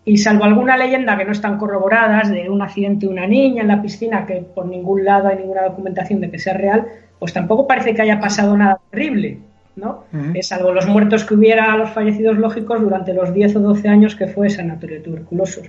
[0.06, 3.68] y salvo alguna leyenda que no están corroboradas de un accidente de una niña en
[3.68, 6.86] la piscina que por ningún lado hay ninguna documentación de que sea real,
[7.18, 9.40] pues tampoco parece que haya pasado nada terrible,
[9.76, 10.04] ¿no?
[10.42, 14.28] salvo los muertos que hubiera, los fallecidos lógicos durante los 10 o 12 años que
[14.28, 15.68] fue sanatorio de tuberculosos.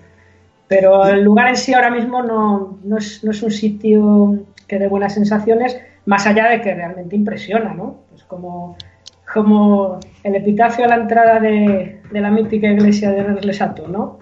[0.68, 4.78] Pero el lugar en sí ahora mismo no, no, es, no, es, un sitio que
[4.78, 8.00] dé buenas sensaciones, más allá de que realmente impresiona, ¿no?
[8.14, 8.76] Es como,
[9.32, 14.18] como el epitafio a la entrada de, de la mítica iglesia de Reslesato, ¿no?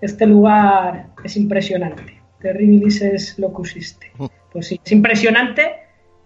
[0.00, 2.18] Este lugar es impresionante.
[2.40, 4.12] Terribilis es locusiste.
[4.52, 5.74] Pues sí, es impresionante,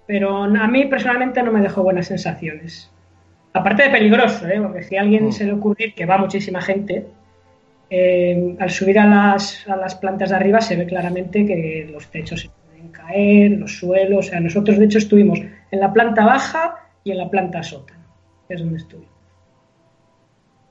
[0.07, 2.91] pero a mí personalmente no me dejó buenas sensaciones.
[3.55, 4.61] Aparte de peligroso, ¿eh?
[4.61, 5.33] porque si a alguien mm.
[5.33, 7.07] se le ocurre que va muchísima gente,
[7.91, 12.11] eh, al subir a las, a las, plantas de arriba se ve claramente que los
[12.11, 14.27] techos se pueden caer, los suelos.
[14.27, 18.02] O sea, nosotros de hecho estuvimos en la planta baja y en la planta sótano.
[18.53, 19.11] Es donde estuvimos.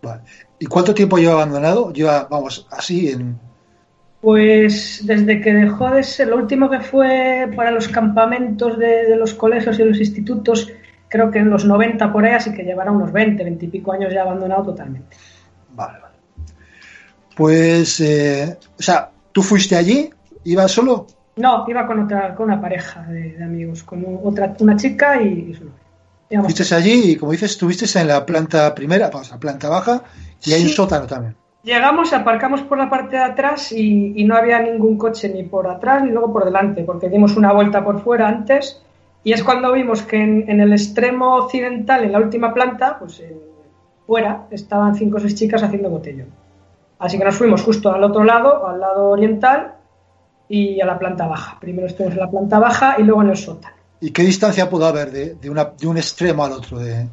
[0.01, 0.21] Vale.
[0.59, 1.91] ¿Y cuánto tiempo lleva abandonado?
[1.93, 3.39] Lleva, vamos, así en.
[4.21, 9.15] Pues desde que dejó de ser, lo último que fue para los campamentos de, de
[9.15, 10.71] los colegios y los institutos,
[11.07, 13.91] creo que en los 90 por ahí, así que llevará unos 20, 20 y pico
[13.91, 15.17] años ya abandonado totalmente.
[15.73, 16.15] Vale, vale.
[17.35, 20.09] Pues, eh, o sea, ¿tú fuiste allí?
[20.43, 21.07] ¿Ibas solo?
[21.37, 25.65] No, iba con otra, con una pareja de, amigos, con otra, una chica y, su
[25.65, 25.80] novio.
[26.39, 30.03] Fuiste allí y, como dices, estuviste en la planta primera, pues, la planta baja,
[30.43, 31.35] y hay un sótano también.
[31.63, 36.03] Llegamos, aparcamos por la parte de atrás y, no había ningún coche ni por atrás
[36.03, 38.81] ni luego por delante, porque dimos una vuelta por fuera antes
[39.23, 43.21] y es cuando vimos que en, el extremo occidental, en la última planta, pues
[44.07, 46.29] fuera, estaban cinco o seis chicas haciendo botellón.
[46.97, 49.75] Así que nos fuimos justo al otro lado, al lado oriental
[50.49, 51.59] y a la planta baja.
[51.59, 53.80] Primero estuvimos en la planta baja y luego en el sótano.
[54.01, 56.79] ¿Y qué distancia pudo haber de, de, un extremo al otro?
[56.79, 57.07] De...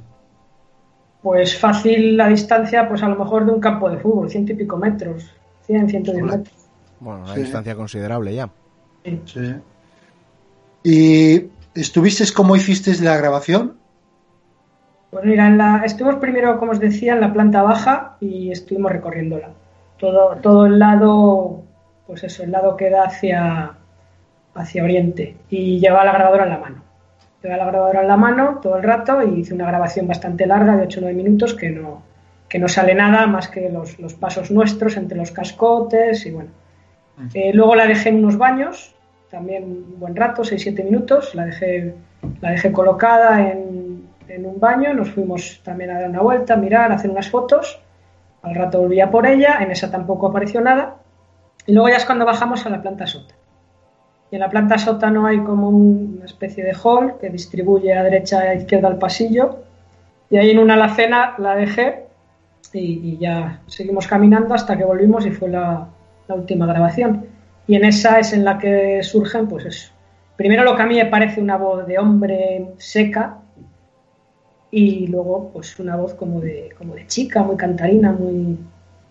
[1.22, 4.56] Pues fácil la distancia, pues a lo mejor de un campo de fútbol, ciento y
[4.56, 5.30] pico metros,
[5.66, 6.54] 100, 110 metros.
[7.00, 8.48] Bueno, una distancia considerable ya.
[9.24, 9.54] Sí.
[10.82, 13.76] ¿Y estuviste cómo hiciste la grabación?
[15.10, 18.90] Pues mira, en la, estuvimos primero, como os decía, en la planta baja y estuvimos
[18.92, 19.50] recorriéndola
[19.98, 21.62] todo, todo el lado,
[22.06, 23.77] pues eso, el lado que da hacia,
[24.54, 26.82] hacia oriente y lleva la grabadora en la mano.
[27.42, 30.76] Lleva la grabadora en la mano todo el rato y hice una grabación bastante larga
[30.76, 32.02] de 8 o 9 minutos que no,
[32.48, 36.50] que no sale nada más que los, los pasos nuestros entre los cascotes y bueno.
[37.34, 38.94] Eh, luego la dejé en unos baños,
[39.28, 41.94] también un buen rato, 6-7 minutos, la dejé,
[42.40, 46.56] la dejé colocada en, en un baño, nos fuimos también a dar una vuelta, a
[46.56, 47.80] mirar, a hacer unas fotos
[48.42, 50.96] al rato volvía por ella, en esa tampoco apareció nada.
[51.66, 53.34] Y luego ya es cuando bajamos a la planta sota.
[54.30, 58.02] Y en la planta sota no hay como una especie de hall que distribuye a
[58.02, 59.60] derecha e izquierda el pasillo.
[60.30, 62.08] Y ahí en una alacena la dejé
[62.72, 65.88] y, ya seguimos caminando hasta que volvimos y fue la,
[66.28, 67.26] última grabación.
[67.66, 69.92] Y en esa es en la que surgen, pues eso.
[70.36, 73.38] Primero lo que a mí me parece una voz de hombre seca
[74.70, 78.58] y luego pues una voz como de, como de chica, muy cantarina, muy,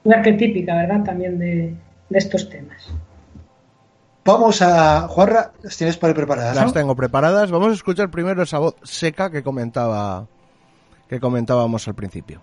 [0.03, 1.03] muy arquetípica, ¿verdad?
[1.03, 1.73] También de,
[2.11, 2.93] estos temas.
[4.27, 5.07] Vamos a.
[5.07, 6.53] Juanra, ¿las tienes para preparadas?
[6.53, 7.49] Las tengo preparadas.
[7.49, 10.27] Vamos a escuchar primero esa voz seca que comentaba
[11.07, 12.41] que comentábamos al principio.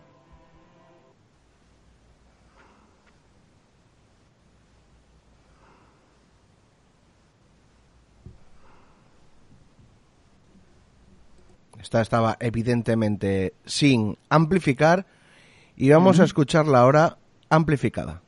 [11.79, 15.05] Esta estaba evidentemente sin amplificar
[15.77, 17.18] y vamos a escucharla ahora
[17.51, 18.23] amplificada.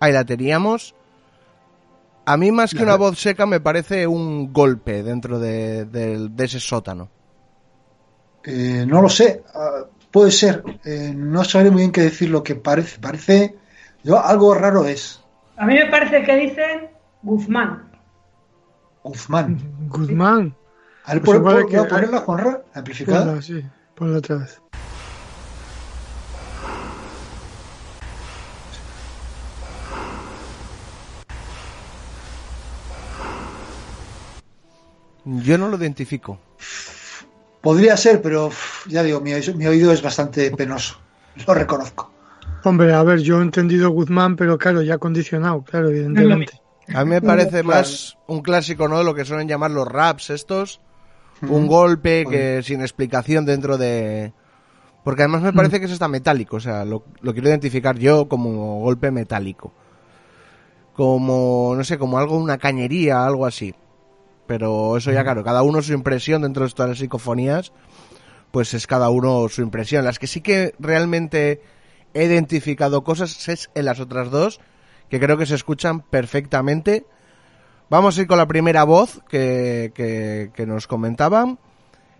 [0.00, 0.94] Ahí la teníamos.
[2.26, 7.08] A mí más que una voz seca me parece un golpe dentro de, ese sótano.
[8.44, 9.42] Eh, no lo sé.
[9.54, 13.00] Ah, Puede ser, eh, no sabré muy bien qué decir lo que parece.
[13.00, 13.56] Parece,
[14.04, 15.20] yo, algo raro es.
[15.56, 16.88] A mí me parece que dicen
[17.24, 17.90] Guzmán.
[19.02, 19.58] Guzmán.
[19.88, 20.54] Guzmán.
[21.04, 22.62] A ver, pues ¿puedo, que, ponerla, Juanra?
[22.74, 23.24] Amplificada.
[23.24, 23.60] Ponla, sí,
[23.96, 24.62] ponla otra vez.
[35.24, 36.38] Yo no lo identifico.
[37.60, 38.50] Podría ser, pero
[38.86, 40.98] ya digo, mi, oído es bastante penoso.
[41.46, 42.12] Lo reconozco.
[42.62, 46.60] Hombre, a ver, yo he entendido Guzmán, pero claro, ya condicionado, claro, evidentemente.
[46.92, 49.02] A mí me parece más un clásico, ¿no?
[49.02, 50.80] Lo que suelen llamar los raps estos.
[51.42, 54.32] Un golpe que sin explicación dentro de...
[55.02, 58.26] Porque además me parece que es hasta metálico, o sea, lo, lo quiero identificar yo
[58.28, 59.72] como golpe metálico.
[60.94, 63.74] Como, no sé, como algo, una cañería, algo así.
[64.46, 67.72] Pero eso ya, claro, cada uno su impresión dentro de estas las psicofonías,
[68.50, 70.04] pues es cada uno su impresión.
[70.04, 71.62] Las que sí que realmente
[72.12, 74.60] he identificado cosas es en las otras dos,
[75.08, 77.06] que creo que se escuchan perfectamente.
[77.90, 81.58] Vamos a ir con la primera voz que, que, que nos comentaban.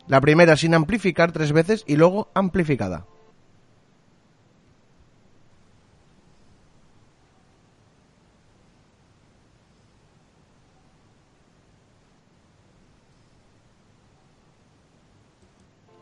[0.07, 3.07] La primera sin amplificar tres veces y luego amplificada.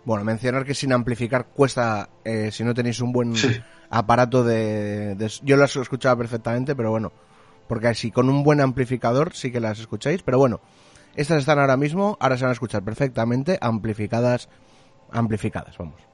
[0.05, 3.35] Bueno, mencionar que sin amplificar cuesta, eh, si no tenéis un buen
[3.91, 7.13] aparato de, Yo las escuchaba perfectamente, pero bueno,
[7.69, 10.61] porque así con un buen amplificador sí que las escucháis, pero bueno,
[11.15, 14.49] estas están ahora mismo, ahora se van a escuchar perfectamente, amplificadas,
[15.13, 16.12] amplificadas, vamos.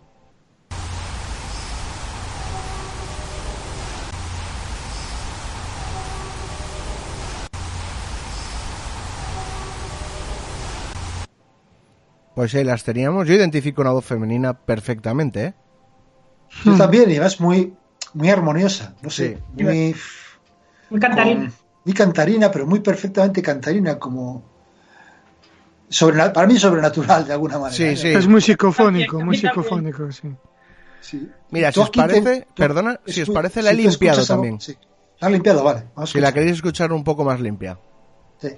[12.39, 13.27] Pues ahí las teníamos.
[13.27, 15.55] Yo identifico una voz femenina perfectamente, ¿eh?
[16.65, 17.75] Yo también, y además muy,
[18.15, 19.93] muy armoniosa, no sé, muy...
[20.89, 21.51] Muy cantarina.
[21.85, 24.45] muy cantarina, pero muy perfectamente cantarina, como...
[25.89, 27.77] Sobre, para mí sobrenatural, de alguna manera.
[27.77, 27.97] Sí, ¿eh?
[27.97, 28.09] sí.
[28.11, 30.33] Es muy psicofónico, muy psicofónico, sí.
[31.01, 31.29] sí.
[31.51, 34.61] Mira, si os parece, perdona, si os parece la he limpiado también.
[34.61, 34.79] Sí,
[35.19, 35.87] la he limpiado, vale.
[36.05, 37.81] si la queréis escuchar un poco más limpia.
[38.41, 38.51] Sí.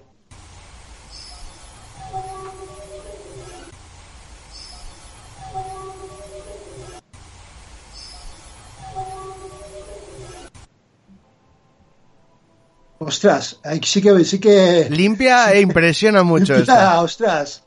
[13.03, 14.87] Ostras, sí que, sí que...
[14.91, 17.65] Limpia e impresiona mucho Limpia, ostras.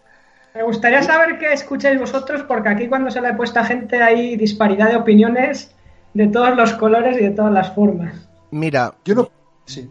[0.53, 3.99] Me gustaría saber qué escucháis vosotros, porque aquí cuando se le ha puesto a gente
[4.03, 5.73] hay disparidad de opiniones
[6.13, 8.13] de todos los colores y de todas las formas.
[8.51, 9.31] Mira, yo, no...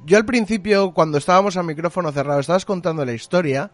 [0.06, 3.72] yo al principio, cuando estábamos a micrófono cerrado, estabas contando la historia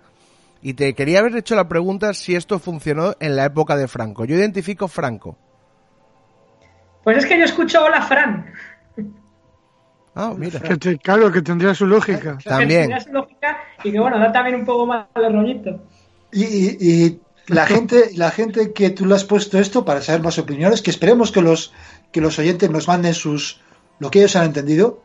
[0.62, 4.24] y te quería haber hecho la pregunta si esto funcionó en la época de Franco.
[4.24, 5.36] Yo identifico Franco.
[7.04, 8.54] Pues es que yo escucho Hola Fran.
[10.20, 10.60] Ah, mira.
[11.00, 12.38] claro, que tendría su lógica.
[12.44, 12.80] También.
[12.80, 15.80] Tendría su lógica y que bueno, da también un poco más de rollito.
[16.32, 20.82] Y, la gente, la gente que tú le has puesto esto para saber más opiniones,
[20.82, 21.72] que esperemos que los
[22.10, 23.60] que los oyentes nos manden sus
[24.00, 25.02] lo que ellos han entendido.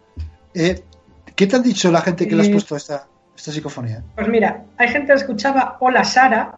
[0.55, 0.83] Eh,
[1.35, 3.07] ¿Qué te han dicho la gente que le has eh, puesto esta,
[3.37, 4.03] esta psicofonía?
[4.15, 6.57] Pues mira, hay gente que escuchaba Hola Sara,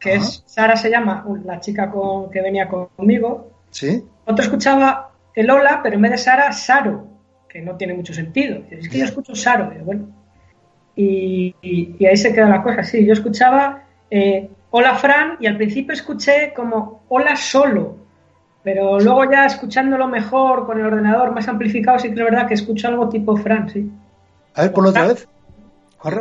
[0.00, 3.52] que es Sara se llama la chica con, que venía conmigo.
[3.70, 4.04] Sí.
[4.24, 7.15] Otro escuchaba el Hola, pero en vez de Sara, Saro
[7.62, 8.60] no tiene mucho sentido.
[8.70, 10.06] Es que yo escucho Saro, bueno.
[10.94, 11.54] Y,
[12.06, 13.04] ahí se queda la cosa, sí.
[13.04, 17.96] Yo escuchaba eh, Hola Fran y al principio escuché como Hola Solo.
[18.62, 22.54] Pero luego ya escuchándolo mejor con el ordenador más amplificado, sí que es verdad que
[22.54, 23.88] escucho algo tipo Fran, sí.
[24.54, 25.28] A ver, ponlo otra vez.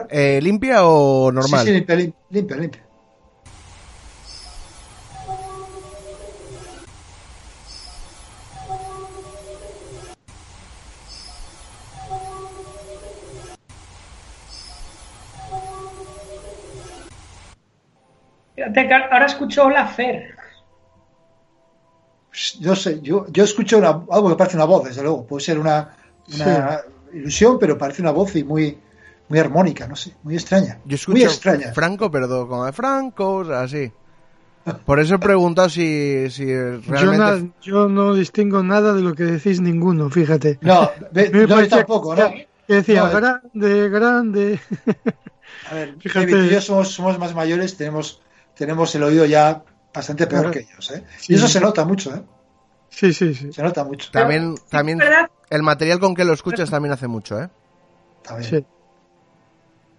[0.09, 1.61] Eh, ¿Limpia o normal?
[1.61, 2.84] Sí, sí, limpia, lim- limpia, limpia.
[18.73, 20.35] Fíjate que ahora escucho Hola Fer.
[22.59, 25.25] Yo sé, yo, yo escucho una- algo que parece una voz, desde luego.
[25.25, 25.95] Puede ser una,
[26.33, 26.79] una
[27.13, 28.77] ilusión, pero parece una voz y muy,
[29.29, 30.79] muy armónica, no sé, muy extraña.
[30.85, 31.71] Yo muy extraña.
[31.73, 33.91] Franco, pero como de Franco, o sea, así.
[34.85, 37.17] Por eso he preguntado si, si Yo, realmente...
[37.43, 40.57] na- yo no distingo nada de lo que decís ninguno, fíjate.
[40.61, 42.31] No, ve- Me no, tampoco, ¿no?
[42.67, 43.13] Que decía, No, eh.
[43.13, 44.59] grande, grande.
[45.69, 46.31] A ver, Fíjate.
[46.31, 48.21] David y yo somos, somos más mayores, tenemos,
[48.55, 50.53] tenemos el oído ya bastante peor Claro.
[50.53, 51.03] que ellos, ¿eh?
[51.17, 51.33] Sí.
[51.33, 52.21] Y eso se nota mucho, ¿eh?
[52.89, 53.51] Sí, sí, sí.
[53.51, 54.09] Se nota mucho.
[54.11, 54.99] También, también
[55.49, 57.49] el material con que lo escuchas también hace mucho, ¿eh?
[58.23, 58.49] También.
[58.49, 58.65] sí.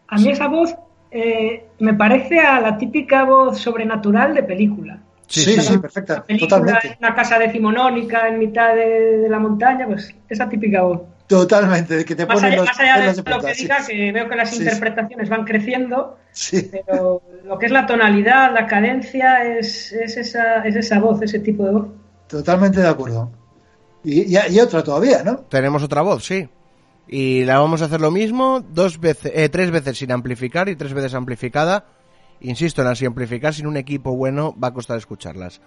[0.09, 0.75] A mí esa voz
[1.11, 4.99] eh, me parece a la típica voz sobrenatural de película.
[5.29, 6.89] Sí, Sí, perfecta, película totalmente.
[6.89, 11.01] en una casa decimonónica en mitad de, de la montaña, pues esa típica voz.
[11.27, 13.49] Totalmente, de que te Más ponen allá, los más allá de pelos de lo punta,
[13.49, 13.63] que sí.
[13.63, 14.63] diga, que veo que las Sí, sí.
[14.63, 20.59] interpretaciones van creciendo, Sí, pero lo que es la tonalidad, la cadencia, es, es, esa,
[20.65, 21.87] es esa voz, ese tipo de voz.
[22.29, 23.31] totalmente de acuerdo.
[24.05, 25.39] Y, y, y otra todavía, ¿no?
[25.49, 26.49] Tenemos otra voz, sí.
[27.09, 30.77] Y la vamos a hacer lo mismo, dos veces, eh, tres veces sin amplificar y
[30.77, 31.87] tres veces amplificada.
[32.41, 35.61] Insisto en así amplificar sin un equipo bueno va a costar escucharlas.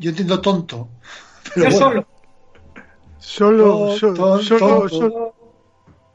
[0.00, 0.88] Yo entiendo tonto.
[1.54, 2.06] Pero Yo bueno, solo.
[3.18, 4.42] Solo, solo,
[4.88, 5.34] solo,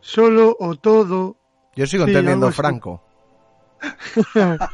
[0.02, 1.38] solo o todo.
[1.76, 2.52] Yo sigo Sí, entendiendo.
[2.52, 3.02] Franco.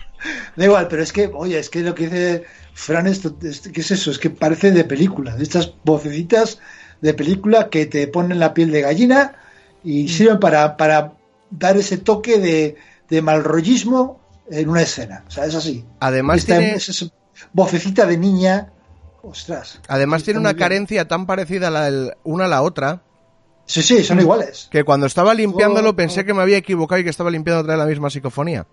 [0.55, 2.43] Da igual, pero es que, oye, es que lo que dice
[2.74, 4.12] Fran, es, es- ¿qué es eso?
[4.12, 6.59] Es que parece de película, de estas vocecitas
[7.01, 9.34] de película que te ponen la piel de gallina
[9.84, 11.14] y sirven para, para
[11.49, 12.76] dar ese toque de,
[13.09, 15.24] de malrollismo en una escena.
[15.28, 15.84] O sea, es así.
[15.99, 17.07] Además Esta tiene, es esa
[17.53, 18.72] vocecita de niña.
[19.24, 19.80] Ostras.
[19.88, 23.01] además Está tiene una carencia tan parecida a la del- una a la otra
[23.65, 24.67] Sí, sí, son iguales.
[24.72, 26.26] que cuando estaba limpiándolo Oh, pensé oh.
[26.26, 28.65] que me había equivocado y que estaba limpiando otra vez la misma psicofonía.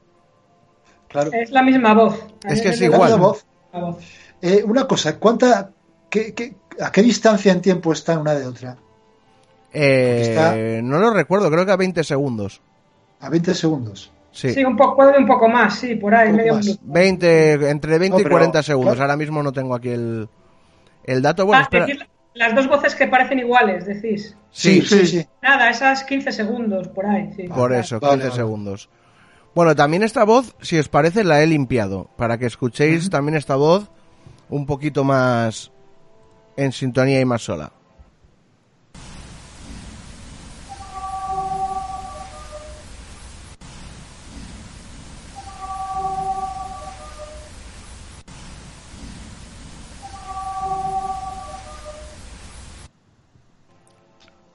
[1.08, 1.30] Claro.
[1.32, 2.18] Es la misma voz.
[2.48, 3.10] Es que es la igual.
[3.10, 3.44] La voz.
[3.72, 4.04] misma voz.
[4.42, 5.70] Eh, una cosa, ¿cuánta,
[6.10, 8.76] qué, qué- ¿a qué distancia en tiempo están una de otra?
[9.72, 12.60] Eh, Está- No lo recuerdo, creo que a 20 segundos.
[13.20, 14.10] A 20 segundos.
[14.32, 14.52] Sí.
[14.54, 16.64] Sí, un poco, puede un poco más, sí, por ahí, medio más.
[16.64, 16.82] minuto.
[16.86, 18.94] 20, entre 20 No, y pero, 40 segundos.
[18.94, 19.04] claro.
[19.10, 20.28] Ahora mismo no tengo aquí el,
[21.12, 21.44] el dato.
[21.46, 21.86] Bueno, Ah, espera.
[21.86, 24.36] decir las dos voces que parecen iguales, decís.
[24.50, 25.26] Sí, Sí, sí, sí.
[25.42, 27.30] Nada, esas 15 segundos por ahí.
[27.36, 27.44] Sí.
[27.48, 28.36] Por eso, Vale, 15 vale.
[28.40, 28.88] segundos.
[29.54, 32.08] Bueno, también esta voz, si os parece, la he limpiado.
[32.16, 33.90] Para que escuchéis también esta voz
[34.50, 35.72] un poquito más
[36.56, 37.72] en sintonía y más sola.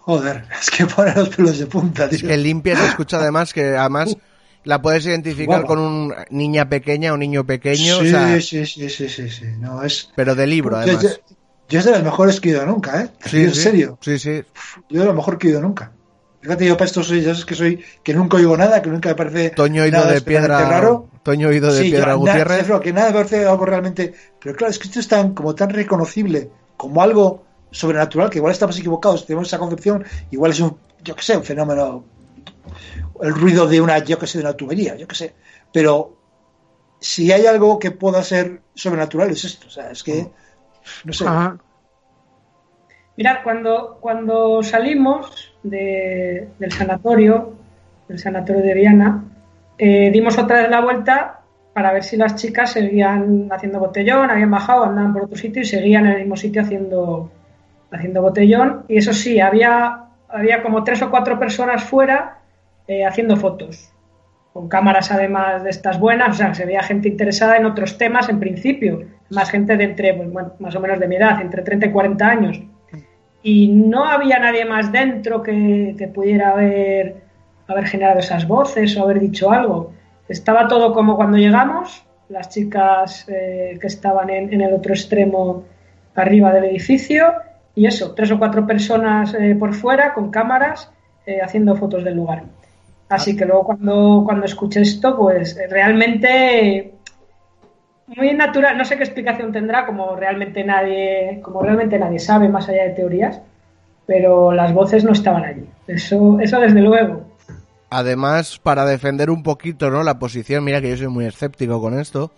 [0.05, 3.75] Joder, es que pone los pelos de punta, Es que limpia se escucha además que
[3.77, 4.15] además
[4.65, 5.67] la puedes identificar Guapa.
[5.67, 9.45] con un niña pequeña o niño pequeño, sí, o sea, sí, sí, sí, sí, sí.
[9.59, 10.09] No, es...
[10.15, 11.03] pero de libro además.
[11.03, 11.35] yo-
[11.69, 13.09] yo es de las mejores que he oído nunca, ¿eh?
[13.25, 13.61] Sí, en sí.
[13.61, 13.97] serio.
[14.01, 14.43] Sí, sí.
[14.89, 15.91] Yo de lo mejor que he oído nunca.
[16.41, 19.09] Fíjate, yo para esto soy, ya sabes que soy, que nunca oigo nada, que nunca
[19.09, 21.07] me parece Toño Oído nada de Piedra raro.
[21.23, 22.67] Toño Oído de Sí, Piedra yo, Gutiérrez.
[22.67, 24.13] lo que nada me parece algo realmente.
[24.41, 28.53] Pero claro, es que esto es tan, como tan reconocible como algo sobrenatural, que igual
[28.53, 32.05] estamos equivocados, tenemos esa concepción, igual es un, yo qué sé, un fenómeno,
[33.21, 35.33] el ruido de una, yo qué sé, de una tubería, yo qué sé.
[35.71, 36.15] Pero
[36.99, 40.29] si hay algo que pueda ser sobrenatural es esto, o sea, es que,
[41.03, 41.25] no sé.
[41.27, 41.57] Ajá.
[43.17, 47.53] Mirad, cuando, cuando salimos de- del sanatorio,
[48.07, 49.23] del sanatorio de Viana,
[49.77, 51.39] eh, dimos otra vez la vuelta
[51.73, 55.65] para ver si las chicas seguían haciendo botellón, habían bajado, andaban por otro sitio y
[55.65, 57.31] seguían en el mismo sitio haciendo,
[57.93, 58.83] haciendo botellón.
[58.87, 62.39] Y eso sí, había, había como tres o cuatro personas fuera
[62.87, 63.93] eh, haciendo fotos,
[64.51, 68.27] con cámaras además de estas buenas, o sea, se veía gente interesada en otros temas
[68.27, 71.61] en principio, más gente de entre, pues, bueno, más o menos de mi edad, entre
[71.61, 72.61] 30 y 40 años
[73.43, 77.17] y no había nadie más dentro que, que pudiera haber,
[77.67, 79.91] haber generado esas voces o haber dicho algo.
[80.29, 85.65] Estaba todo como cuando llegamos, las chicas eh, que estaban en, en el otro extremo
[86.15, 87.33] arriba del edificio
[87.75, 90.91] y eso, tres o cuatro personas eh, por fuera con cámaras
[91.25, 92.43] eh, haciendo fotos del lugar.
[93.09, 96.93] Así que luego cuando, cuando escuché esto, pues realmente
[98.07, 102.67] muy natural, no sé qué explicación tendrá, como realmente nadie, como realmente nadie sabe más
[102.69, 103.39] allá de teorías,
[104.05, 105.65] pero las voces no estaban allí.
[105.87, 107.21] Eso, eso desde luego.
[107.89, 110.03] Además, para defender un poquito, ¿no?
[110.03, 112.31] La posición, mira que yo soy muy escéptico con esto.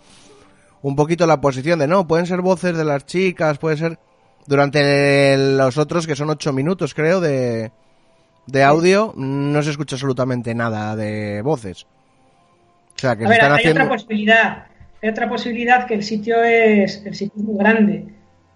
[0.82, 3.98] Un poquito la posición de no, pueden ser voces de las chicas, puede ser
[4.46, 7.70] durante los otros que son ocho minutos, creo, de,
[8.46, 11.86] de audio, no se escucha absolutamente nada de voces.
[12.96, 14.66] O sea, que A ver, hay otra posibilidad.
[15.02, 18.06] Hay otra posibilidad que el sitio es el sitio muy grande,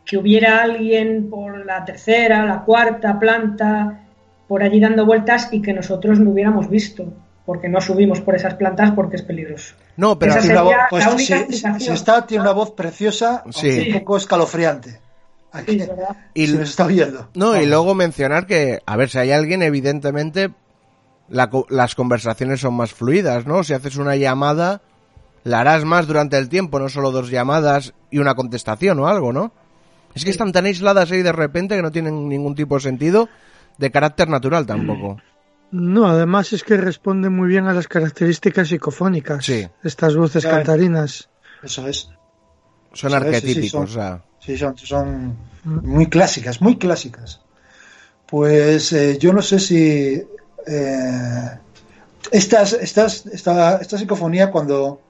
[0.05, 4.01] que hubiera alguien por la tercera, la cuarta planta,
[4.49, 7.13] por allí dando vueltas y que nosotros no hubiéramos visto,
[7.45, 9.75] porque no subimos por esas plantas porque es peligroso.
[9.97, 11.47] No, pero Esa sería pues, la única
[11.79, 14.99] si, está, tiene una voz preciosa, un poco escalofriante.
[15.53, 15.83] Aquí,
[16.35, 17.29] y se nos está oyendo.
[17.35, 20.53] No, y luego mencionar que, a ver, si hay alguien, evidentemente,
[21.29, 23.63] las conversaciones son más fluidas, ¿no?
[23.65, 24.83] Si haces una llamada,
[25.45, 29.33] la harás más durante el tiempo, no solo dos llamadas y una contestación o algo,
[29.33, 29.53] ¿no?
[30.15, 33.29] Es que están tan aisladas ahí de repente que no tienen ningún tipo de sentido,
[33.79, 35.19] de carácter natural tampoco.
[35.71, 39.45] No, además es que responden muy bien a las características psicofónicas.
[39.45, 39.69] Sí.
[39.85, 41.29] Estas voces cantarinas.
[41.63, 42.11] Eso es.
[42.93, 44.23] Son arquetípicos, sí, son,
[44.77, 47.41] son, muy clásicas, muy clásicas.
[48.27, 50.23] Pues eh, yo no sé si
[50.67, 51.59] eh,
[52.31, 55.01] estas, estas, esta, esta psicofonía cuando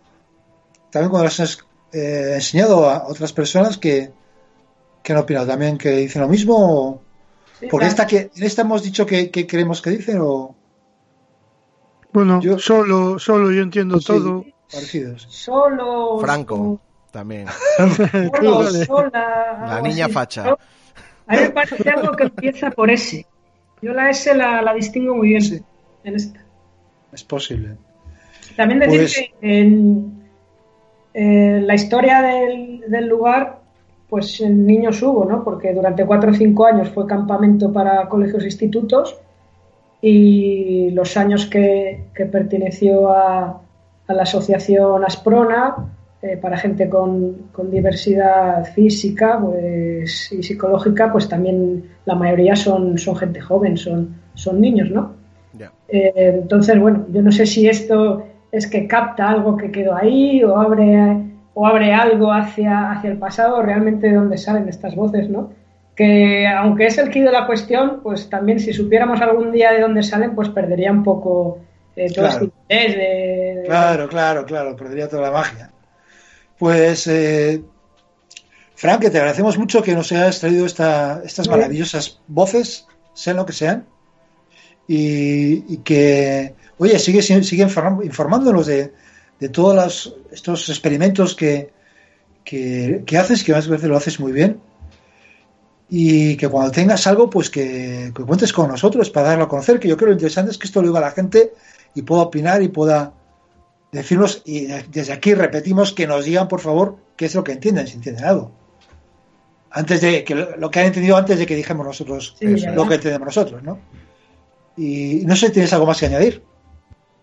[0.91, 1.59] también cuando las has
[1.93, 4.11] eh, enseñado a otras personas que,
[5.03, 7.03] que han opinado también que dicen lo mismo
[7.70, 10.55] porque esta que en esta hemos dicho que, que creemos que dicen o
[12.12, 14.45] bueno yo, solo solo yo entiendo todo.
[14.72, 15.26] Parecidos.
[15.28, 17.46] Solo Franco también.
[19.12, 20.56] La niña facha.
[21.26, 23.26] A mí me parece algo que empieza por S.
[23.82, 25.64] Yo la S la, la distingo muy bien
[26.04, 26.40] en esta.
[27.12, 27.76] Es posible.
[28.56, 30.20] También decir pues que en,
[31.14, 33.61] eh, la historia del, lugar,
[34.08, 35.42] pues en niños hubo, ¿no?
[35.42, 39.16] Porque durante cuatro o cinco años fue campamento para colegios e institutos
[40.00, 43.61] y los años que, perteneció a,
[44.08, 45.76] la asociación Asprona,
[46.23, 53.16] eh, para gente con, diversidad física pues, y psicológica, pues también la mayoría son, son
[53.16, 55.18] gente joven, son, son niños, ¿no?
[55.89, 56.12] Eh,
[56.43, 60.57] entonces, bueno, yo no sé si esto es que capta algo que quedó ahí o
[60.57, 61.16] abre,
[61.55, 65.51] o abre algo hacia, hacia el pasado, realmente de dónde salen estas voces, ¿no?
[65.97, 69.81] Que aunque es el quid de la cuestión, pues también si supiéramos algún día de
[69.81, 71.59] dónde salen, pues perdería un poco
[71.97, 72.45] eh, todo claro.
[72.45, 75.71] este interés de, Claro, claro, claro, perdería toda la magia.
[76.61, 77.61] Pues, eh,
[78.76, 83.52] Frank, te agradecemos mucho que nos hayas traído esta, estas maravillosas voces, sean lo que
[83.52, 83.88] sean,
[84.86, 87.62] y que oye, sigue, sigue
[88.02, 88.92] informándonos de,
[89.38, 91.70] de todos estos experimentos que,
[92.42, 94.61] que, haces, que más veces lo haces muy bien.
[95.90, 99.88] Y que cuando tengas algo, pues que, cuentes con nosotros para darlo a conocer, que
[99.88, 101.52] yo creo lo interesante es que esto lo diga a la gente
[101.94, 103.12] y pueda opinar y pueda
[103.93, 107.86] decirnos, y desde aquí repetimos que nos digan, por favor, qué es lo que entienden,
[107.86, 108.53] si entienden algo.
[109.70, 113.26] Antes de que lo que han entendido antes de que dijemos nosotros lo que entendemos
[113.26, 113.78] nosotros, ¿no?
[114.76, 116.43] Y no sé si tienes algo más que añadir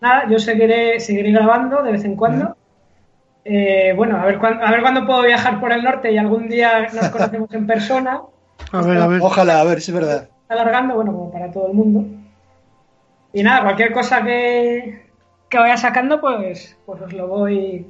[0.00, 2.56] nada, yo seguiré, seguiré grabando de vez en cuando.
[3.44, 6.48] Eh, bueno, a ver, cuándo, a ver cuándo puedo viajar por el norte y algún
[6.48, 8.20] día nos conocemos en persona.
[8.72, 9.20] A ver, a ver.
[9.22, 10.28] Ojalá, a ver si es verdad.
[10.48, 12.04] Alargando, bueno, como para todo el mundo.
[13.32, 15.07] Y nada, cualquier cosa que,
[15.48, 17.86] que vaya sacando, pues, pues os lo voy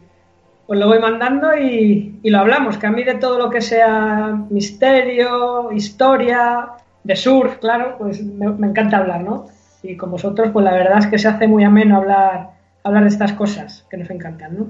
[0.66, 3.62] os lo voy mandando y, y, lo hablamos, que a mí de todo lo que
[3.62, 6.72] sea misterio, historia,
[7.04, 9.46] de surf, claro, pues me, me encanta hablar, ¿no?
[9.82, 12.50] y con vosotros, pues la verdad es que se hace muy ameno hablar,
[12.82, 14.66] hablar de estas cosas que nos encantan, ¿no?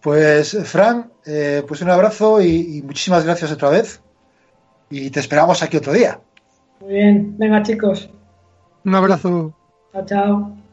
[0.00, 4.02] Pues, Fran, eh, pues un abrazo y, y, muchísimas gracias otra vez.
[4.90, 6.20] Y te esperamos aquí otro día.
[6.80, 8.10] Muy bien, venga chicos.
[8.84, 9.54] Un abrazo.
[9.92, 10.63] Chao, chao.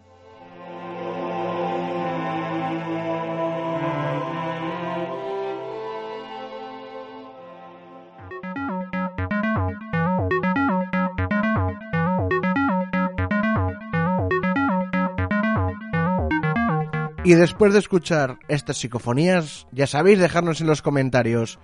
[17.24, 21.60] Y después de escuchar estas psicofonías, ya sabéis dejarnos en los comentarios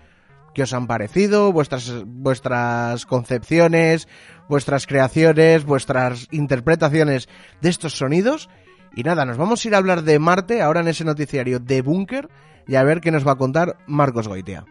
[0.54, 4.08] qué os han parecido, vuestras, vuestras concepciones,
[4.48, 7.28] vuestras creaciones, vuestras interpretaciones
[7.60, 8.50] de estos sonidos.
[8.96, 11.82] Y nada, nos vamos a ir a hablar de Marte ahora en ese noticiario de
[11.82, 12.30] Búnker
[12.68, 14.64] y a ver qué nos va a contar Marcos Goitia.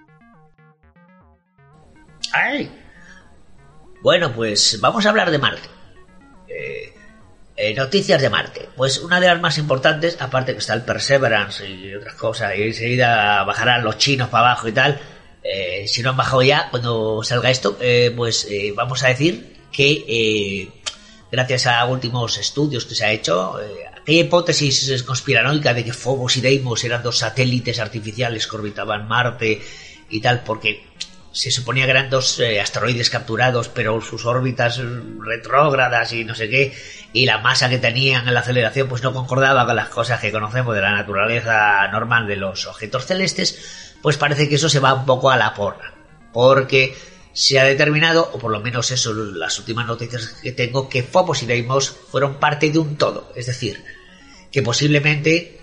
[2.33, 2.71] ¡Ay!
[4.03, 5.69] Bueno, pues vamos a hablar de Marte.
[6.47, 6.96] Eh,
[7.57, 8.69] eh, noticias de Marte.
[8.77, 12.63] Pues una de las más importantes, aparte que está el Perseverance y otras cosas, y
[12.63, 15.01] enseguida bajarán los chinos para abajo y tal.
[15.43, 17.79] Eh, si no han bajado ya, cuando salga esto,
[18.17, 20.73] pues vamos a decir que
[21.31, 23.57] gracias a últimos estudios que se ha hecho,
[23.97, 29.63] aquella hipótesis conspiranoica de que Phobos y Deimos eran dos satélites artificiales que orbitaban Marte
[30.11, 30.85] y tal, porque
[31.37, 34.81] se suponía que eran dos eh, asteroides capturados, pero sus órbitas
[35.21, 36.75] retrógradas y no sé qué,
[37.13, 40.33] y la masa que tenían en la aceleración, pues no concordaba con las cosas que
[40.33, 44.95] conocemos de la naturaleza normal de los objetos celestes, pues parece que eso se va
[44.95, 45.93] un poco a la porra.
[46.33, 46.97] Porque
[47.35, 51.43] se ha determinado, o por lo menos eso, las últimas noticias que tengo, que Phobos
[51.43, 53.31] y Deimos fueron parte de un todo.
[53.37, 53.85] Es decir,
[54.51, 55.61] que posiblemente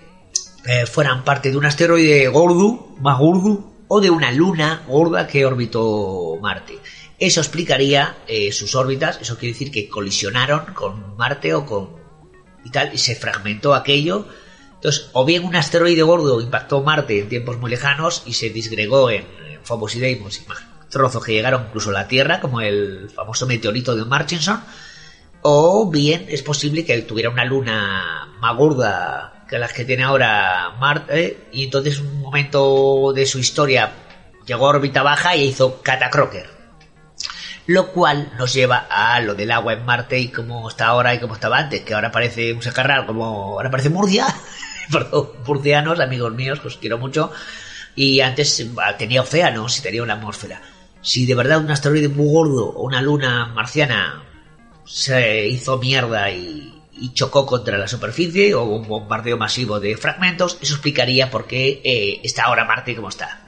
[0.66, 5.46] eh, fueran parte de un asteroide gordo, más gordo, o de una luna gorda que
[5.46, 6.80] orbitó Marte.
[7.16, 11.90] Eso explicaría eh, sus órbitas, eso quiere decir que colisionaron con Marte o con
[12.64, 14.26] y tal, y se fragmentó aquello.
[14.74, 19.10] Entonces, o bien un asteroide gordo impactó Marte en tiempos muy lejanos y se disgregó
[19.10, 19.26] en,
[19.62, 20.44] Phobos y Deimos, y
[20.90, 24.60] trozos que llegaron incluso a la Tierra, como el famoso meteorito de Murchison,
[25.42, 30.74] o bien es posible que tuviera una luna más gorda que las que tiene ahora
[30.80, 33.92] Marte, y entonces un momento de su historia
[34.44, 36.50] llegó a órbita baja y hizo Catacroker.
[37.66, 41.20] Lo cual nos lleva a lo del agua en Marte y cómo está ahora y
[41.20, 44.26] cómo estaba antes, que ahora parece un sacarral, como ahora parece Murcia,
[44.90, 47.30] perdón, murcianos, amigos míos, que os quiero mucho,
[47.94, 50.62] y antes tenía océanos y tenía una atmósfera.
[51.00, 54.20] Si de verdad un asteroide muy gordo o una luna marciana
[54.84, 60.58] se hizo mierda y y chocó contra la superficie o un bombardeo masivo de fragmentos,
[60.60, 63.40] eso explicaría por qué eh, está ahora Marte como está.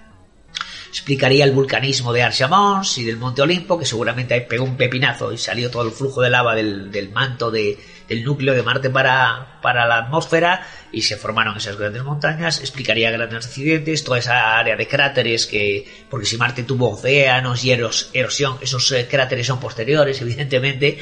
[0.88, 5.30] Explicaría el vulcanismo de Archamons y del Monte Olimpo, que seguramente ahí pegó un pepinazo
[5.30, 7.76] y salió todo el flujo de lava del, manto del
[8.24, 12.60] núcleo de Marte para, para la atmósfera y se formaron esas grandes montañas.
[12.60, 17.72] Explicaría grandes accidentes, toda esa área de cráteres que, porque si Marte tuvo océanos y
[17.72, 20.98] erosión, esos eh, cráteres son posteriores, evidentemente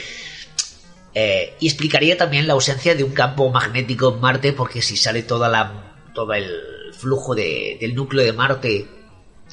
[1.14, 5.22] eh, y explicaría también la ausencia de un campo magnético en Marte, porque si sale
[5.22, 6.50] toda la, todo el
[6.92, 8.88] flujo del núcleo de Marte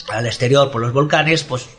[0.09, 1.70] al exterior por los volcanes, pues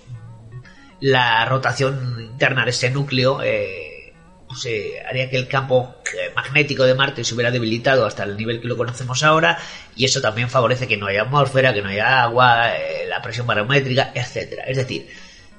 [1.01, 4.15] la rotación interna de ese núcleo eh,
[4.47, 5.97] pues, eh, haría que el campo
[6.37, 9.59] magnético de Marte se hubiera debilitado hasta el nivel que lo conocemos ahora,
[9.97, 12.69] y eso también favorece que no haya atmósfera, que no haya agua,
[13.09, 14.63] la presión barométrica, etcétera.
[14.65, 15.09] Es decir,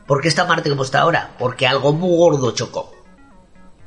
[0.07, 1.31] ¿por qué está Marte como está ahora?
[1.37, 2.92] Porque algo muy gordo chocó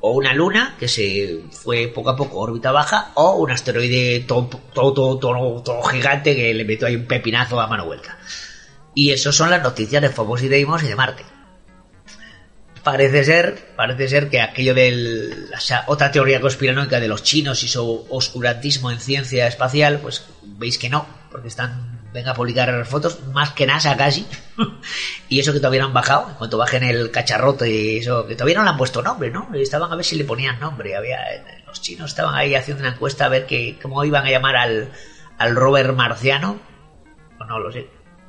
[0.01, 4.49] o una luna que se fue poco a poco órbita baja o un asteroide todo,
[4.73, 8.19] todo, todo, gigante que le metió ahí un pepinazo a mano vuelta.
[8.95, 11.25] Y eso son las noticias de Phobos y Deimos y de Marte.
[12.83, 15.49] Parece ser, parece ser que aquello de
[15.87, 20.89] otra teoría conspiranoica de los chinos y su oscurantismo en ciencia espacial, pues veis que
[20.89, 24.27] no, porque están venga a publicar fotos, más que NASA casi.
[25.29, 28.35] y eso que todavía no han bajado, en cuanto bajen el cacharrote y eso, que
[28.35, 29.51] todavía no le han puesto nombre, ¿no?
[29.53, 30.97] Estaban a ver si le ponían nombre.
[30.97, 31.19] Había,
[31.67, 34.93] los chinos estaban ahí haciendo una encuesta a ver que, cómo iban a llamar al,
[35.37, 36.59] al rover marciano.
[37.39, 37.87] O no lo sé.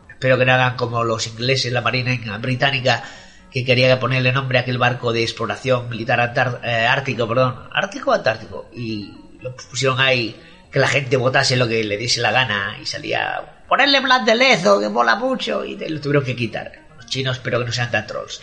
[0.10, 3.06] Espero que no hagan como los ingleses, la marina británica,
[3.50, 8.70] que quería ponerle nombre a aquel barco de exploración militar eh, ártico, perdón, ártico antártico.
[8.74, 10.36] Y lo pusieron ahí
[10.70, 14.80] que la gente votase lo que le diese la gana y salía ponerle Black de
[14.82, 16.72] que mola mucho, y lo tuvieron que quitar.
[16.96, 18.42] Los chinos, espero que no sean tan trolls.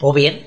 [0.00, 0.46] O bien,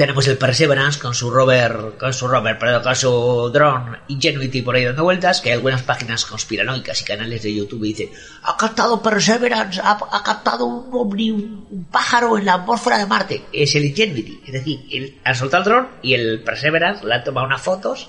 [0.00, 4.74] tenemos el Perseverance con su rover, con su rover, pero con su drone Ingenuity por
[4.74, 8.10] ahí dando vueltas, que hay algunas páginas conspiranoicas y canales de YouTube dicen,
[8.44, 13.44] ha captado Perseverance, ha, captado un ovni, un, pájaro en la atmósfera de Marte.
[13.52, 14.40] Es el Ingenuity.
[14.46, 18.08] Es decir, el, han soltado el drone y el Perseverance le ha tomado unas fotos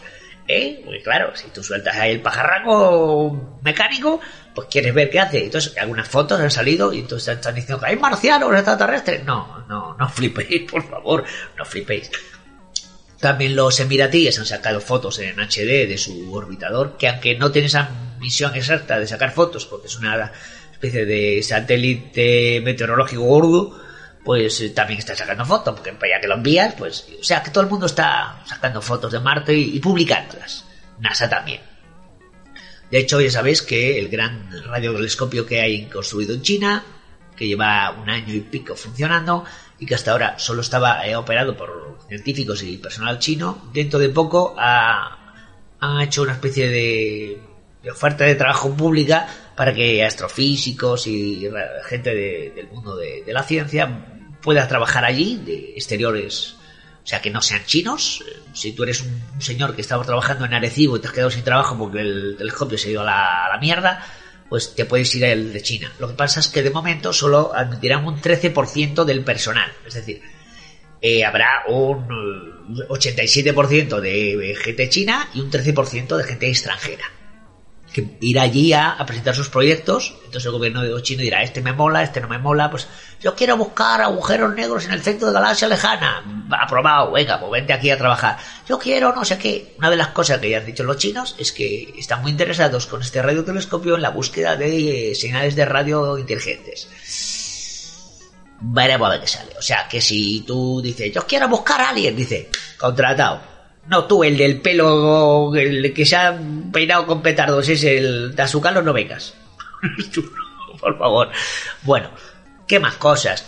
[0.52, 0.82] ¿Eh?
[0.84, 4.20] Porque claro, si tú sueltas ahí el pajarraco mecánico,
[4.54, 5.46] pues quieres ver qué hace.
[5.46, 9.24] Entonces, algunas fotos han salido y entonces están diciendo que hay marcianos extraterrestres.
[9.24, 11.24] No, no, no flipéis, por favor,
[11.58, 12.12] no flipéis.
[13.20, 17.68] También los emiratíes han sacado fotos en HD de su orbitador, que aunque no tiene
[17.68, 17.90] esa
[18.20, 20.32] misión exacta de sacar fotos, porque es una
[20.72, 23.80] especie de satélite meteorológico gordo,
[24.24, 27.52] pues eh, también está sacando fotos, porque ya que lo envías, pues, o sea, que
[27.52, 30.66] todo el mundo está sacando fotos de Marte y, publicándolas.
[31.00, 31.62] NASA también.
[32.92, 36.84] De hecho, ya sabéis que el gran radiotelescopio que hay construido en China,
[37.36, 39.46] que lleva un año y pico funcionando
[39.80, 44.10] y que hasta ahora solo estaba eh, operado por científicos y personal chino, dentro de
[44.10, 45.18] poco ha,
[46.04, 47.42] hecho una especie de,
[47.90, 51.48] oferta de trabajo pública para que astrofísicos y
[51.86, 54.08] gente del mundo de, de la ciencia
[54.42, 56.56] pueda trabajar allí, de exteriores,
[57.04, 58.24] o sea, que no sean chinos.
[58.54, 61.44] Si tú eres un señor que estaba trabajando en Arecibo y te has quedado sin
[61.44, 64.06] trabajo porque el telescopio se ha ido a la, mierda,
[64.50, 65.92] pues te puedes ir al de China.
[66.00, 69.72] Lo que pasa es que de momento solo admitirán un 13% del personal.
[69.86, 70.22] Es decir,
[71.02, 72.08] eh, habrá un
[72.88, 77.21] 87% de gente china y un 13% de gente extranjera
[77.92, 80.16] que irá allí a, presentar sus proyectos.
[80.26, 82.72] Entonces el gobierno chino dirá, este me mola, este no me mola.
[82.72, 82.88] Pues
[83.20, 86.24] yo quiero buscar agujeros negros en el centro de galaxia lejana.
[86.52, 88.38] Aprobado, venga, pues vente aquí a trabajar.
[88.68, 89.76] Yo quiero no sé qué.
[89.78, 92.88] Una de las cosas que ya han dicho los chinos es que están muy interesados
[92.88, 96.88] con este radiotelescopio en la búsqueda de señales de radio inteligentes.
[98.64, 99.52] Veremos a ver qué sale.
[99.58, 103.51] O sea, que si tú dices, yo quiero buscar a alguien, dice, contratado
[103.92, 106.40] no, tú, el del pelo, el que se ha
[106.72, 109.34] peinado con petardos, es el de azúcar, no vengas.
[110.80, 111.30] Por favor.
[111.82, 112.10] Bueno,
[112.66, 113.46] ¿qué más cosas?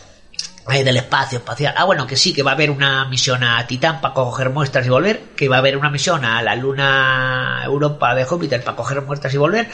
[0.70, 1.74] Eh, del espacio espacial.
[1.78, 4.86] Ah, bueno, que sí, que va a haber una misión a Titán para coger muestras
[4.86, 5.22] y volver.
[5.38, 9.34] Que va a haber una misión a la Luna Europa de Júpiter para coger muestras
[9.34, 9.70] y volver.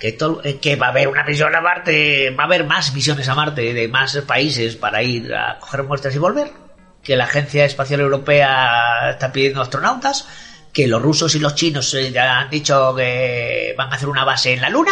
[0.00, 2.30] Que, todo, que va a haber una misión a Marte.
[2.30, 6.14] Va a haber más misiones a Marte de más países para ir a coger muestras
[6.16, 6.65] y volver
[7.06, 10.26] que la Agencia Espacial Europea está pidiendo astronautas,
[10.72, 14.24] que los rusos y los chinos eh, ya han dicho que van a hacer una
[14.24, 14.90] base en la Luna,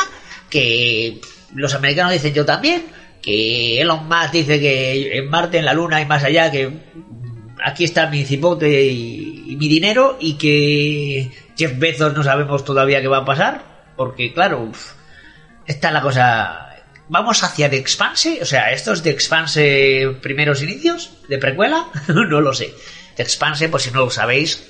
[0.49, 1.21] que
[1.55, 2.87] los americanos dicen yo también,
[3.21, 6.71] que Elon Musk dice que en Marte, en la Luna y más allá, que
[7.65, 13.09] aquí está mi cipote y, mi dinero y que Jeff Bezos no sabemos todavía qué
[13.09, 13.63] va a pasar,
[13.97, 14.71] porque claro,
[15.67, 16.74] está la cosa
[17.09, 18.39] ¿Vamos hacia The Expanse?
[18.41, 21.11] O sea, ¿esto es The Expanse primeros inicios?
[21.29, 21.87] ¿De precuela?
[22.09, 22.75] no lo sé.
[23.17, 24.65] The Expanse, por si no lo sabéis,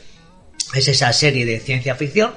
[0.74, 2.32] es esa serie de ciencia ficción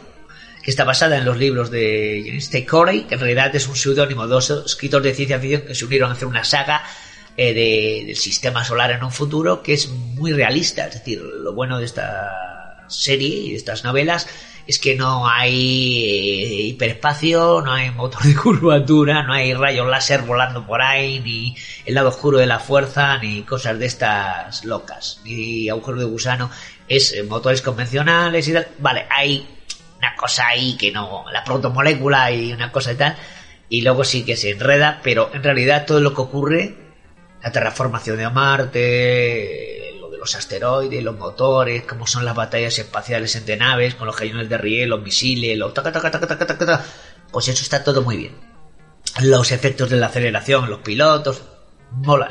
[0.62, 2.66] que está basada en los libros de James T.
[2.66, 6.12] Corey, que en realidad es un seudónimo, dos escritores de ciencia ficción que se unieron
[6.12, 6.84] a hacer una saga
[7.36, 10.88] eh, de, del sistema solar en un futuro que es muy realista.
[10.88, 14.28] Es decir, lo bueno de esta serie y de estas novelas
[14.68, 20.24] es que no hay eh, hiperespacio, no hay motor de curvatura, no hay rayos láser
[20.24, 21.56] volando por ahí, ni
[21.86, 26.52] el lado oscuro de la fuerza, ni cosas de estas locas, ni agujero de gusano.
[26.88, 28.68] Es eh, motores convencionales y tal.
[28.80, 29.48] Vale, hay
[29.98, 33.16] una cosa ahí que no, la protomolécula y una cosa y tal,
[33.70, 36.76] y luego sí que se enreda, pero en realidad todo lo que ocurre,
[37.42, 39.77] la terraformación de Marte,
[40.28, 44.58] los asteroides, los motores, cómo son las batallas espaciales entre naves, con los cañones de
[44.58, 46.86] riel, los misiles, los taca, taca, taca, taca, taca,
[47.32, 48.36] pues eso está todo muy bien.
[49.22, 51.44] Los efectos de la aceleración, los pilotos,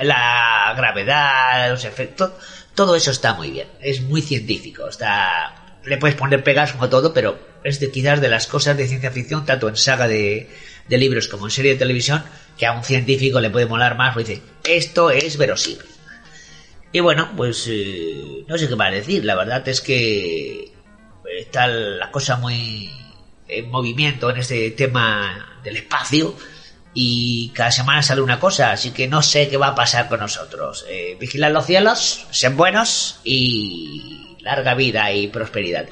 [0.03, 2.33] la gravedad, los efectos,
[2.75, 3.69] todo eso está muy bien.
[3.81, 8.29] Es muy científico, está, le puedes poner pegas como todo, pero es de quizás de
[8.29, 10.51] las cosas de ciencia ficción, tanto en saga de,
[10.87, 12.23] de libros como en serie de televisión,
[12.59, 15.96] que a un científico le puede molar más, porque dice, esto es verosímil.
[16.93, 19.25] Y bueno, pues eh, no sé qué a decir.
[19.25, 20.73] La verdad es que
[21.39, 22.91] está la cosa muy
[23.49, 26.35] en movimiento en este tema del espacio
[26.95, 30.21] y cada semana sale una cosa, así que no sé qué va a pasar con
[30.21, 30.87] nosotros.
[30.89, 35.87] Eh, vigilad los cielos, sean buenos y larga vida y prosperidad.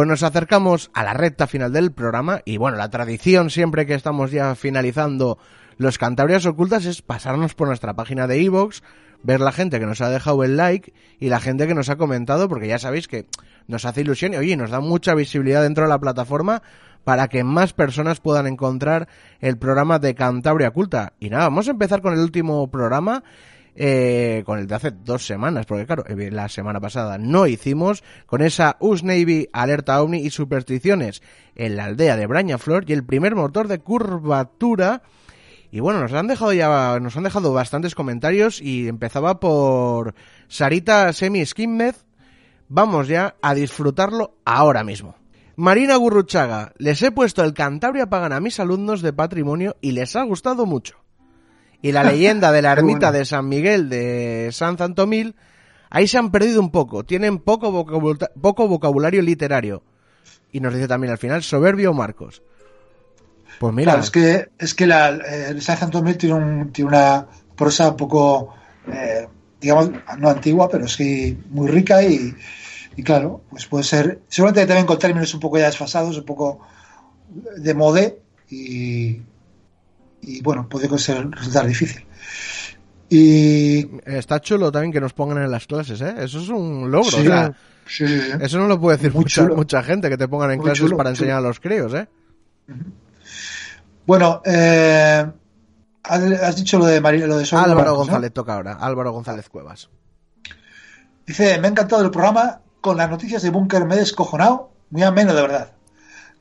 [0.00, 3.92] Pues nos acercamos a la recta final del programa y bueno, la tradición siempre que
[3.92, 5.36] estamos ya finalizando
[5.76, 8.80] los Cantabrias Ocultas es pasarnos por nuestra página de iVoox,
[9.22, 11.96] ver la gente que nos ha dejado el like y la gente que nos ha
[11.96, 13.26] comentado, porque ya sabéis que
[13.66, 16.62] nos hace ilusión y oye, nos da mucha visibilidad dentro de la plataforma
[17.04, 19.06] para que más personas puedan encontrar
[19.40, 21.12] el programa de Cantabria Oculta.
[21.20, 23.22] Y nada, vamos a empezar con el último programa
[23.74, 28.02] eh, con el de hace dos semanas, porque claro, eh, la semana pasada no hicimos,
[28.26, 31.22] con esa US Navy alerta OVNI y supersticiones
[31.54, 35.02] en la aldea de Brañaflor y el primer motor de curvatura.
[35.70, 40.14] Y bueno, nos han dejado ya, nos han dejado bastantes comentarios y empezaba por
[40.48, 41.94] Sarita Semi Skinmed.
[42.68, 45.16] Vamos ya a disfrutarlo ahora mismo.
[45.56, 50.16] Marina Gurruchaga, les he puesto el Cantabria Pagan a mis alumnos de patrimonio y les
[50.16, 50.99] ha gustado mucho
[51.82, 55.34] y la leyenda de la ermita de San Miguel de San Zantomil,
[55.88, 59.82] ahí se han perdido un poco, tienen poco, vocabulario, poco vocabulario literario.
[60.52, 62.42] Y nos dice también al final, soberbio Marcos.
[63.58, 63.92] Pues mira.
[63.92, 67.26] Claro, es que, es que la, eh, San Antonio tiene, un, tiene una
[67.56, 68.54] prosa un poco,
[68.90, 69.28] eh,
[69.60, 72.34] digamos, no antigua, pero sí muy rica y,
[72.96, 76.60] y, claro, pues puede ser, seguramente también con términos un poco ya desfasados, un poco
[77.56, 78.18] de modé
[78.50, 79.20] y,
[80.22, 82.04] y bueno, puede ser, resultar difícil.
[83.08, 86.14] Y está chulo también que nos pongan en las clases, ¿eh?
[86.18, 87.10] Eso es un logro.
[87.10, 87.52] Sí, o sea,
[87.86, 88.30] sí, sí, sí.
[88.40, 91.10] Eso no lo puede decir mucha, gente que te pongan en Muy clases chulo, para
[91.10, 92.06] enseñar a los críos, ¿eh?
[94.06, 95.26] Bueno, eh,
[96.04, 97.96] has dicho lo de, María, lo de Álvaro.
[97.96, 98.74] González toca ahora.
[98.74, 99.90] Álvaro González Cuevas.
[101.26, 105.02] Dice, me ha encantado el programa, con las noticias de Búnker me he descojonado, muy
[105.02, 105.72] ameno de verdad.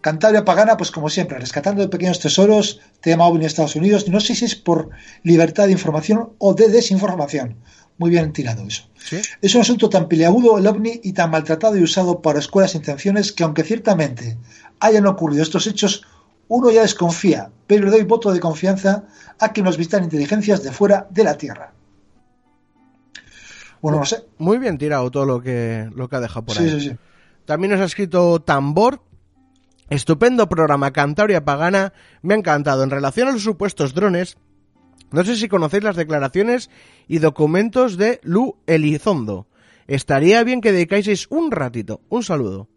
[0.01, 4.19] Cantabria Pagana, pues como siempre, rescatando de pequeños tesoros, tema OVNI en Estados Unidos, no
[4.21, 4.89] sé si es por
[5.23, 7.57] libertad de información o de desinformación.
[7.97, 8.83] Muy bien tirado eso.
[8.95, 9.19] ¿Sí?
[9.41, 13.33] Es un asunto tan peleagudo el OVNI y tan maltratado y usado para escuelas intenciones
[13.33, 14.37] que aunque ciertamente
[14.79, 16.05] hayan ocurrido estos hechos,
[16.47, 19.03] uno ya desconfía, pero le doy voto de confianza
[19.37, 21.73] a que nos visitan inteligencias de fuera de la Tierra.
[23.81, 24.23] Bueno, no sé.
[24.37, 26.69] Muy bien tirado todo lo que, lo que ha dejado por ahí.
[26.69, 26.95] Sí, sí, sí.
[27.45, 29.01] También nos ha escrito Tambor.
[29.89, 31.93] Estupendo programa Cantabria Pagana.
[32.21, 32.83] Me ha encantado.
[32.83, 34.37] En relación a los supuestos drones,
[35.11, 36.69] no sé si conocéis las declaraciones
[37.07, 39.47] y documentos de Lu Elizondo.
[39.87, 42.01] Estaría bien que dedicáis un ratito.
[42.09, 42.67] Un saludo.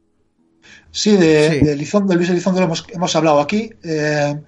[0.91, 1.65] Sí, de, Sí.
[1.67, 3.71] de Elizondo, Luis Elizondo lo hemos, hemos hablado aquí.
[3.83, 4.41] Eh,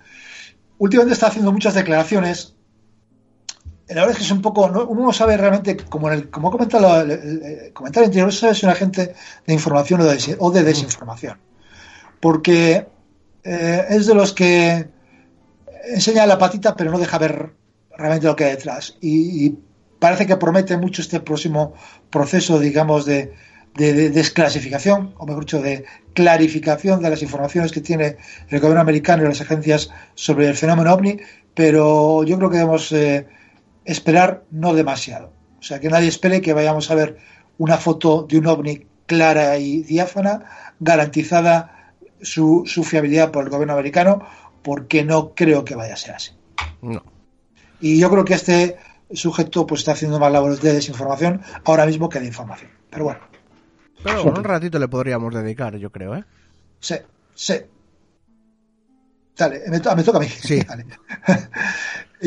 [0.78, 2.54] últimamente está haciendo muchas declaraciones.
[3.88, 4.70] La verdad es que es un poco.
[4.70, 8.32] no- uno no sabe realmente, como, en el, como ha comentado el, comentario anterior, no
[8.32, 9.14] sabe si es un agente
[9.46, 11.38] de información o de, des- o de desinformación.
[12.24, 12.86] Porque
[13.44, 14.88] eh, es de los que
[15.92, 17.52] enseña la patita, pero no deja ver
[17.98, 18.96] realmente lo que hay detrás.
[19.02, 19.58] Y,
[19.98, 21.74] parece que promete mucho este próximo
[22.08, 23.34] proceso, digamos, de
[23.74, 28.16] desclasificación, o mejor dicho, de clarificación de las informaciones que tiene
[28.48, 31.18] el gobierno americano y las agencias sobre el fenómeno ovni,
[31.52, 33.26] pero yo creo que debemos eh,
[33.84, 35.30] esperar no demasiado.
[35.58, 37.18] O sea, que nadie espere que vayamos a ver
[37.58, 40.46] una foto de un ovni clara y diáfana,
[40.80, 41.83] garantizada
[42.24, 44.26] su, su fiabilidad por el gobierno americano,
[44.62, 46.32] porque no creo que vaya a ser así.
[46.82, 47.02] No.
[47.80, 48.76] Y yo creo que este
[49.12, 52.70] sujeto pues está haciendo más labores de desinformación ahora mismo que de información.
[52.90, 53.20] Pero bueno,
[54.02, 56.24] Pero bueno, un ratito le podríamos dedicar, yo creo, ¿eh?
[56.80, 56.96] sí,
[57.34, 57.54] sí.
[59.36, 60.28] Dale, me, to- me toca a mí.
[60.28, 60.60] Sí.
[60.68, 60.86] Vale.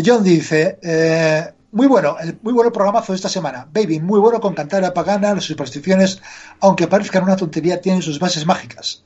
[0.06, 3.68] John dice, eh, muy bueno, el, muy bueno programazo de esta semana.
[3.72, 6.22] Baby, muy bueno con Cantabria Pagana, las supersticiones,
[6.60, 9.04] aunque parezcan una tontería, tienen sus bases mágicas.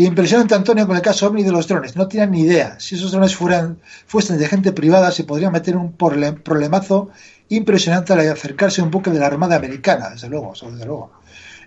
[0.00, 1.96] Impresionante Antonio con el caso OVNI de los drones.
[1.96, 2.78] No tienen ni idea.
[2.78, 7.10] Si esos drones fueran, fuesen de gente privada, se podría meter un problemazo
[7.48, 11.10] impresionante al acercarse a un buque de la Armada Americana, desde luego, eso desde luego.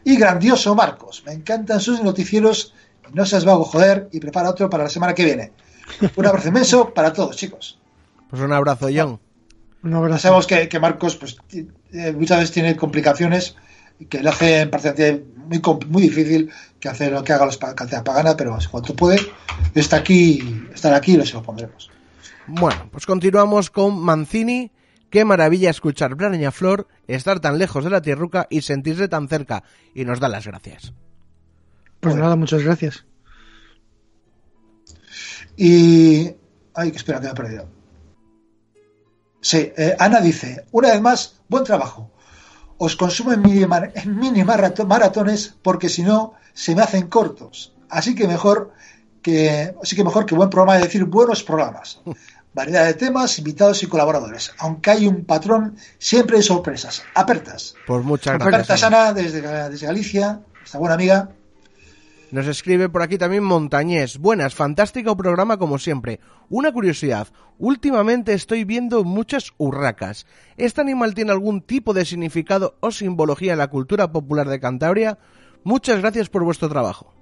[0.05, 1.23] Y grandioso Marcos.
[1.25, 2.73] Me encantan sus noticieros.
[3.13, 5.51] No seas vago, joder, y prepara otro para la semana que viene.
[6.15, 7.79] Un abrazo inmenso para todos, chicos.
[8.29, 9.19] Pues un abrazo, John.
[9.83, 10.19] Un abrazo.
[10.19, 11.35] sabemos que, que Marcos pues,
[11.91, 13.57] eh, muchas veces tiene complicaciones
[14.09, 18.03] que le hacen parece muy, com- muy difícil que hacer lo que haga los Cantera
[18.03, 19.19] Pagana, pero en cuanto puede,
[19.75, 21.89] está aquí, estar aquí y lo se lo pondremos.
[22.47, 24.71] Bueno, pues continuamos con Mancini.
[25.09, 29.63] Qué maravilla escuchar Braña Flor, estar tan lejos de la tierruca y sentirse tan cerca.
[29.93, 30.93] Y nos da las gracias.
[31.99, 33.05] Pues nada, muchas gracias.
[35.57, 36.31] Y.
[36.73, 37.67] Ay, que espera, que me he perdido.
[39.41, 42.10] Sí, eh, Ana dice: Una vez más, buen trabajo.
[42.85, 47.73] Os consumo en mini, mar- en mini maratones porque si no se me hacen cortos.
[47.89, 48.71] Así que mejor
[49.21, 52.01] que, así que mejor que buen programa es decir buenos programas.
[52.53, 54.51] Variedad de temas, invitados y colaboradores.
[54.57, 57.03] Aunque hay un patrón, siempre hay sorpresas.
[57.15, 57.75] Apertas.
[57.87, 58.83] Pues muchas Apertas, gracias.
[58.83, 61.29] Ana, desde, desde Galicia, esta buena amiga.
[62.31, 64.17] Nos escribe por aquí también Montañés.
[64.17, 66.19] Buenas, fantástico programa como siempre.
[66.49, 67.27] Una curiosidad,
[67.57, 70.25] últimamente estoy viendo muchas urracas.
[70.55, 75.17] ¿Este animal tiene algún tipo de significado o simbología en la cultura popular de Cantabria?
[75.65, 77.13] Muchas gracias por vuestro trabajo.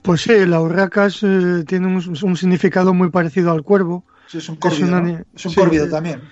[0.00, 4.04] Pues sí, la urracas eh, tiene un, un significado muy parecido al cuervo.
[4.28, 4.96] Sí, es un córvido, un ¿no?
[4.96, 6.22] ani- Es un sí, córvido eh, también.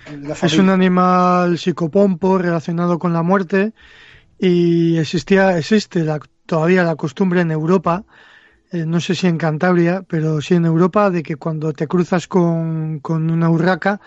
[0.43, 3.73] Es un animal psicopompo relacionado con la muerte
[4.39, 8.05] y existía, existe la- todavía la costumbre en Europa,
[8.73, 12.27] eh, no sé si en Cantabria, pero sí en Europa, de que cuando te cruzas
[12.27, 14.01] con, con una urraca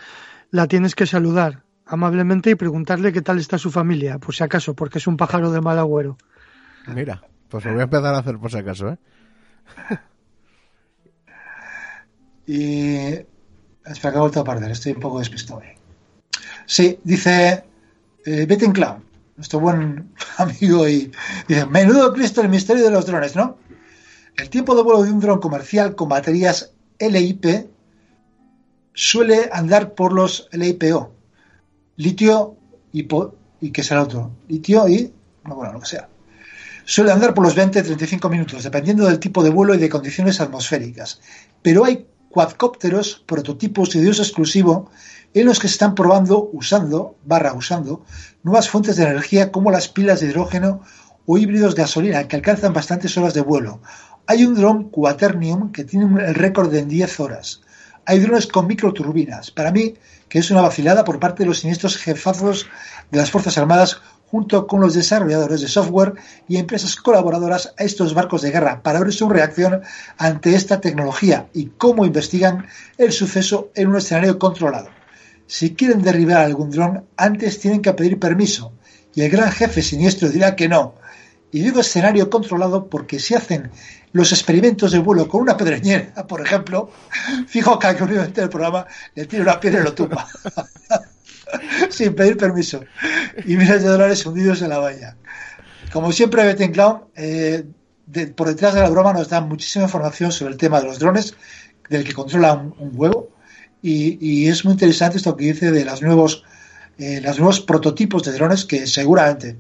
[0.52, 4.74] la tienes que saludar amablemente y preguntarle qué tal está su familia, por si acaso,
[4.76, 6.18] porque es un pájaro de mal agüero.
[6.88, 8.98] Mira, pues lo voy a empezar a hacer por si acaso, ¿eh?
[12.48, 12.96] Y.
[13.86, 15.60] Espera, que he vuelto a perder, estoy un poco despistado.
[15.60, 15.76] ahí.
[16.66, 17.64] Sí, dice.
[18.26, 19.04] Eh, Betting Clown,
[19.38, 21.12] nuestro buen amigo, y
[21.48, 23.58] dice: Menudo Cristo el misterio de los drones, ¿no?
[24.36, 27.70] El tiempo de vuelo de un dron comercial con baterías LIP
[28.94, 31.12] suele andar por los LIPO,
[31.96, 32.56] litio
[32.92, 35.14] y, po, y que será otro, litio y,
[35.44, 36.10] bueno, lo que sea.
[36.86, 41.20] Suele andar por los 20-35 minutos, dependiendo del tipo de vuelo y de condiciones atmosféricas.
[41.62, 44.90] Pero hay cuadcópteros, prototipos de uso exclusivo
[45.34, 48.04] en los que se están probando, usando, barra usando,
[48.44, 50.82] nuevas fuentes de energía como las pilas de hidrógeno
[51.26, 53.82] o híbridos de gasolina que alcanzan bastantes horas de vuelo.
[54.26, 57.62] Hay un dron Quaternium que tiene el récord de en 10 horas.
[58.06, 59.52] Hay drones con microturbinas.
[59.52, 59.96] Para mí,
[60.30, 62.68] que es una vacilada por parte de los siniestros jefazos
[63.12, 66.14] de las Fuerzas Armadas junto con los desarrolladores de software
[66.48, 69.82] y empresas colaboradoras a estos barcos de guerra para ver su reacción
[70.18, 72.68] ante esta tecnología y cómo investigan
[72.98, 74.90] el suceso en un escenario controlado.
[75.48, 78.74] Si quieren derribar algún dron, antes tienen que pedir permiso
[79.16, 80.96] y el gran jefe siniestro dirá que no.
[81.50, 83.72] Y digo escenario controlado porque si hacen
[84.12, 86.92] los experimentos de vuelo con una pedreñera, por ejemplo,
[87.48, 90.28] fijo que al del programa le tira una piedra y lo tumba.
[91.90, 92.84] sin pedir permiso.
[93.46, 95.16] Y miles de dólares hundidos en la valla.
[95.92, 97.66] Como siempre, Betting Clown, eh,
[98.36, 101.36] por detrás de la broma nos da muchísima información sobre el tema de los drones,
[101.90, 103.30] del que controla un, huevo.
[103.82, 106.44] Y, es muy interesante esto que dice de las nuevos,
[106.98, 109.56] eh, los nuevos prototipos de drones que seguramente,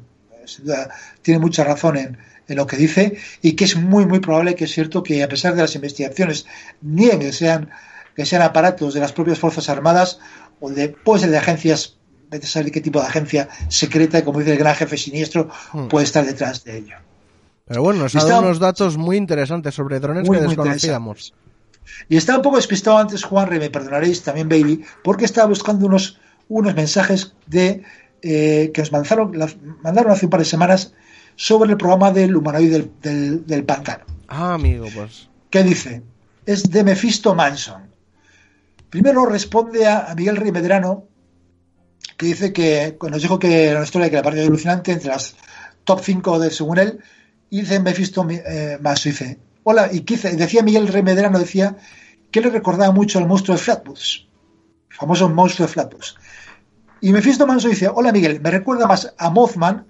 [1.21, 2.17] tiene mucha razón en,
[2.47, 5.27] en lo que dice y que es muy muy probable que es cierto que a
[5.27, 6.45] pesar de las investigaciones
[6.81, 7.69] nieguen que sean
[8.15, 10.19] que sean aparatos de las propias fuerzas armadas
[10.59, 11.97] o de, puede ser de agencias,
[12.29, 15.87] vete a saber qué tipo de agencia secreta, como dice el gran jefe siniestro, hmm.
[15.87, 16.95] puede estar detrás de ello.
[17.65, 21.33] Pero bueno, nos ha dado unos datos muy interesantes sobre drones que desconocíamos.
[22.09, 26.19] Y estaba un poco despistado antes, Juan, me perdonaréis, también Baby, porque estaba buscando unos,
[26.47, 27.83] unos mensajes de
[28.21, 29.31] eh, que nos mandaron,
[29.83, 30.93] mandaron hace un par de semanas
[31.35, 34.05] sobre el programa del humanoide del, del, pantano.
[34.27, 35.29] Ah, amigo, pues.
[35.49, 36.01] ¿Qué dice?
[36.45, 37.86] Es de Mephisto Manson.
[38.89, 41.05] Primero responde a, Miguel Rey Medrano,
[42.17, 45.35] que dice que nos dijo que era una historia que la parte alucinante entre las
[45.83, 46.99] top 5 de según él,
[47.49, 51.77] y dice Mephisto eh, Manso, dice, hola, y decía Miguel Rey Medrano, decía
[52.31, 54.25] que le recordaba mucho al monstruo de Flatbush,
[54.89, 56.13] el famoso monstruo de Flatbush.
[57.01, 59.85] Y Mephisto Manso dice, hola Miguel, me recuerda más a Mothman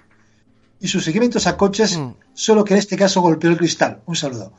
[0.79, 2.15] y sus seguimientos a coches, mm.
[2.33, 4.01] solo que en este caso golpeó el cristal.
[4.05, 4.53] Un saludo.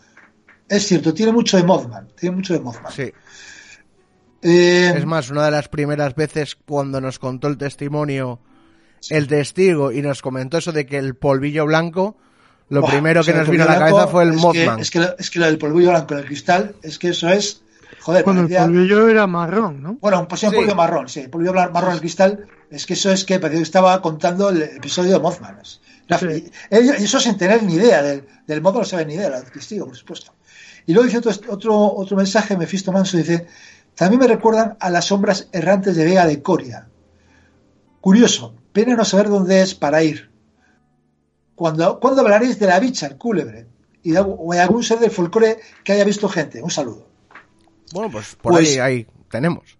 [0.68, 2.92] Es cierto, tiene mucho de Mothman, tiene mucho de Mothman.
[2.92, 3.12] Sí.
[4.42, 8.40] Eh, es más, una de las primeras veces cuando nos contó el testimonio
[9.10, 12.16] el testigo y nos comentó eso de que el polvillo blanco,
[12.68, 14.80] lo primero que nos vino a la cabeza fue el Mothman.
[14.80, 17.62] es, que, es que lo del polvillo blanco en el cristal, es que eso es.
[18.00, 19.96] Joder, bueno, el polvillo era marrón, ¿no?
[20.00, 21.20] Bueno, pues sí, un polvillo marrón, sí.
[21.20, 25.12] El polvillo marrón en el cristal, es que eso es que estaba contando el episodio
[25.12, 25.58] de Mothman.
[26.70, 29.96] Eso sin tener ni idea del, del modo, no sabe ni idea, el testigo, por
[29.96, 30.32] supuesto.
[30.86, 33.46] Y luego dice otro, otro, otro mensaje, Mefisto Manso dice
[33.98, 36.88] también me recuerdan a las sombras errantes de Vega de Coria.
[38.00, 40.30] Curioso, pena no saber dónde es para ir.
[41.56, 43.66] Cuando, cuando hablaréis de la bicha, el cúlebre,
[44.04, 46.62] y de, o de algún ser del folclore que haya visto gente.
[46.62, 47.08] Un saludo.
[47.92, 49.76] Bueno, pues por pues ahí, tenemos.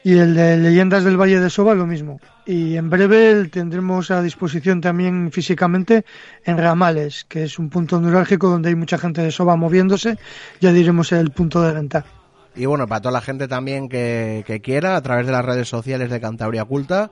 [0.03, 2.19] Y el de Leyendas del Valle de Soba lo mismo.
[2.45, 6.03] Y en breve tendremos a disposición también físicamente
[6.43, 10.17] en Ramales, que es un punto neurálgico donde hay mucha gente de Soba moviéndose.
[10.59, 12.05] Ya diremos el punto de venta.
[12.53, 15.69] Y bueno, para toda la gente también que, que quiera, a través de las redes
[15.69, 17.09] sociales de Cantabria Culta,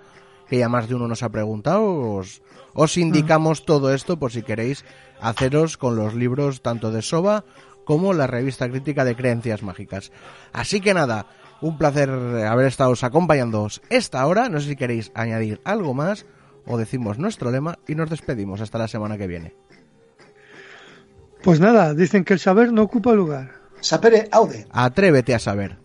[0.50, 1.84] que ya más de uno nos ha preguntado,
[2.16, 2.42] os,
[2.74, 4.84] os indicamos todo esto por si queréis
[5.22, 7.46] haceros con los libros tanto de Soba
[7.86, 10.12] como la revista crítica de Creencias Mágicas.
[10.54, 11.26] Así que nada,
[11.62, 14.50] un placer haber estado acompañándoos esta hora.
[14.50, 16.26] No sé si queréis añadir algo más
[16.66, 19.54] o decimos nuestro lema y nos despedimos hasta la semana que viene.
[21.44, 23.52] Pues nada, dicen que el saber no ocupa lugar.
[23.80, 24.68] Sapere aude.
[24.72, 25.81] Atrévete a saber.